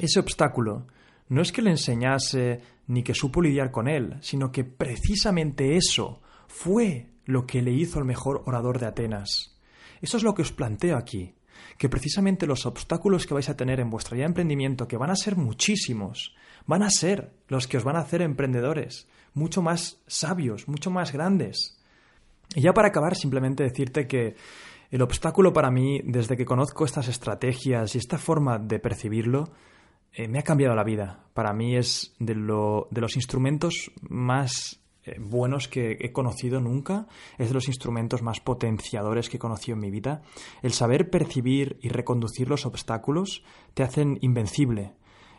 ese 0.00 0.18
obstáculo 0.18 0.88
no 1.28 1.40
es 1.40 1.52
que 1.52 1.62
le 1.62 1.70
enseñase 1.70 2.62
ni 2.88 3.04
que 3.04 3.14
supo 3.14 3.40
lidiar 3.40 3.70
con 3.70 3.86
él, 3.86 4.16
sino 4.22 4.50
que 4.50 4.64
precisamente 4.64 5.76
eso 5.76 6.20
fue 6.48 7.12
lo 7.26 7.46
que 7.46 7.62
le 7.62 7.70
hizo 7.70 8.00
el 8.00 8.06
mejor 8.06 8.42
orador 8.46 8.80
de 8.80 8.86
Atenas. 8.86 9.56
Eso 10.02 10.16
es 10.16 10.24
lo 10.24 10.34
que 10.34 10.42
os 10.42 10.50
planteo 10.50 10.96
aquí, 10.96 11.36
que 11.78 11.88
precisamente 11.88 12.46
los 12.46 12.66
obstáculos 12.66 13.26
que 13.26 13.34
vais 13.34 13.48
a 13.48 13.56
tener 13.56 13.80
en 13.80 13.90
vuestro 13.90 14.16
ya 14.16 14.24
emprendimiento, 14.24 14.88
que 14.88 14.96
van 14.96 15.10
a 15.10 15.16
ser 15.16 15.36
muchísimos, 15.36 16.34
van 16.66 16.82
a 16.82 16.90
ser 16.90 17.32
los 17.48 17.66
que 17.66 17.76
os 17.76 17.84
van 17.84 17.96
a 17.96 18.00
hacer 18.00 18.22
emprendedores, 18.22 19.08
mucho 19.34 19.62
más 19.62 20.00
sabios, 20.06 20.68
mucho 20.68 20.90
más 20.90 21.12
grandes. 21.12 21.78
Y 22.54 22.62
ya 22.62 22.72
para 22.72 22.88
acabar, 22.88 23.16
simplemente 23.16 23.64
decirte 23.64 24.06
que 24.06 24.36
el 24.90 25.02
obstáculo 25.02 25.52
para 25.52 25.70
mí, 25.70 26.00
desde 26.04 26.36
que 26.36 26.44
conozco 26.44 26.84
estas 26.84 27.08
estrategias 27.08 27.94
y 27.94 27.98
esta 27.98 28.18
forma 28.18 28.58
de 28.58 28.78
percibirlo, 28.78 29.52
eh, 30.12 30.28
me 30.28 30.38
ha 30.38 30.42
cambiado 30.42 30.76
la 30.76 30.84
vida. 30.84 31.24
Para 31.34 31.52
mí 31.52 31.76
es 31.76 32.14
de, 32.20 32.36
lo, 32.36 32.86
de 32.90 33.00
los 33.00 33.16
instrumentos 33.16 33.90
más 34.08 34.80
buenos 35.18 35.68
que 35.68 35.98
he 36.00 36.12
conocido 36.12 36.60
nunca, 36.60 37.06
es 37.38 37.48
de 37.48 37.54
los 37.54 37.68
instrumentos 37.68 38.22
más 38.22 38.40
potenciadores 38.40 39.28
que 39.28 39.36
he 39.36 39.40
conocido 39.40 39.74
en 39.74 39.82
mi 39.82 39.90
vida. 39.90 40.22
El 40.62 40.72
saber 40.72 41.10
percibir 41.10 41.78
y 41.82 41.88
reconducir 41.88 42.48
los 42.48 42.66
obstáculos 42.66 43.44
te 43.74 43.82
hacen 43.82 44.18
invencible. 44.22 44.92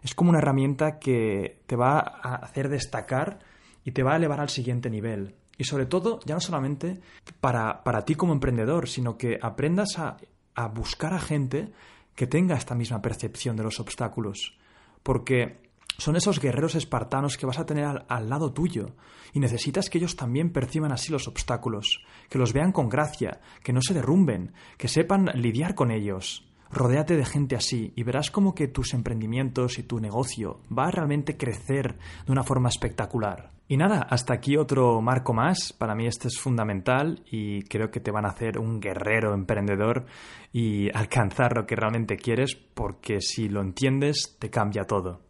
Es 0.04 0.13
como 0.13 0.30
una 0.30 0.39
herramienta 0.39 0.99
que 0.99 1.62
te 1.65 1.75
va 1.75 1.99
a 1.99 2.36
hacer 2.36 2.69
destacar 2.69 3.39
y 3.84 3.91
te 3.91 4.04
va 4.04 4.13
a 4.13 4.17
elevar 4.17 4.39
al 4.39 4.49
siguiente 4.49 4.89
nivel. 4.89 5.36
Y 5.58 5.63
sobre 5.63 5.86
todo, 5.86 6.19
ya 6.25 6.36
no 6.36 6.41
solamente 6.41 6.99
para, 7.39 7.84
para 7.84 8.04
ti 8.04 8.15
como 8.15 8.34
emprendedor, 8.34 8.88
sino 8.88 9.17
que 9.17 9.39
aprendas 9.41 9.97
a, 9.97 10.17
a 10.54 10.67
buscar 10.67 11.13
a 11.13 11.19
gente 11.19 11.71
que 12.13 12.28
tenga 12.28 12.56
esta 12.56 12.75
misma 12.75 13.01
percepción 13.01 13.56
de 13.56 13.63
los 13.63 13.80
obstáculos. 13.80 14.58
Porque 15.01 15.64
son 15.98 16.16
esos 16.16 16.40
guerreros 16.40 16.76
espartanos 16.76 17.38
que 17.38 17.46
vas 17.46 17.60
a 17.60 17.66
tener 17.66 18.06
al, 18.08 18.30
lado 18.30 18.52
tuyo 18.52 18.96
y 19.34 19.40
necesitas 19.40 19.90
que 19.90 19.98
ellos 19.98 20.16
también 20.16 20.52
perciban 20.52 20.92
así 20.92 21.12
los 21.12 21.28
obstáculos, 21.28 22.04
que 22.30 22.38
los 22.38 22.54
vean 22.54 22.72
con 22.72 22.90
gracia, 22.90 23.42
que 23.64 23.74
no 23.74 23.82
se 23.82 23.94
derrumben, 23.94 24.54
que 24.78 24.88
sepan 24.88 25.32
lidiar 25.36 25.76
con 25.76 25.92
ellos. 25.92 26.46
Rodéate 26.72 27.16
de 27.16 27.26
gente 27.26 27.56
así 27.56 27.94
y 27.96 28.04
verás 28.04 28.32
como 28.32 28.56
que 28.56 28.68
tus 28.68 28.94
emprendimientos 28.94 29.78
y 29.78 29.84
tu 29.84 30.00
negocio 30.00 30.62
va 30.76 30.88
a 30.88 30.92
realmente 30.92 31.38
crecer 31.38 31.98
de 32.26 32.32
una 32.32 32.44
forma 32.44 32.70
espectacular. 32.70 33.56
Y 33.68 33.78
nada, 33.78 34.06
hasta 34.10 34.34
aquí 34.34 34.58
otro 34.58 35.02
marco 35.02 35.34
más. 35.34 35.74
Para 35.74 35.96
mí 35.96 36.06
este 36.06 36.28
es 36.28 36.38
fundamental 36.40 37.24
y 37.32 37.64
creo 37.64 37.90
que 37.90 38.00
te 38.00 38.12
van 38.12 38.26
a 38.26 38.30
hacer 38.30 38.60
un 38.60 38.80
guerrero 38.80 39.34
emprendedor 39.34 40.06
y 40.54 40.90
alcanzar 40.96 41.56
lo 41.56 41.66
que 41.66 41.76
realmente 41.76 42.18
quieres 42.18 42.56
porque 42.56 43.22
si 43.22 43.50
lo 43.50 43.62
entiendes 43.62 44.36
te 44.40 44.50
cambia 44.50 44.84
todo. 44.84 45.22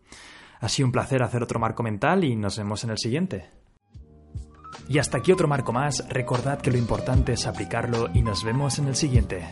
Ha 0.60 0.70
sido 0.70 0.88
un 0.88 0.92
placer 0.92 1.24
hacer 1.24 1.44
otro 1.44 1.60
marco 1.60 1.84
mental 1.84 2.24
y 2.24 2.36
nos 2.36 2.58
vemos 2.58 2.84
en 2.84 2.92
el 2.92 2.98
siguiente. 2.98 3.50
Y 4.88 5.00
hasta 5.00 5.18
aquí 5.18 5.32
otro 5.32 5.48
marco 5.48 5.74
más. 5.74 6.08
Recordad 6.10 6.60
que 6.60 6.72
lo 6.72 6.78
importante 6.78 7.34
es 7.34 7.48
aplicarlo 7.48 8.10
y 8.14 8.22
nos 8.22 8.44
vemos 8.44 8.80
en 8.80 8.88
el 8.88 8.96
siguiente. 8.96 9.50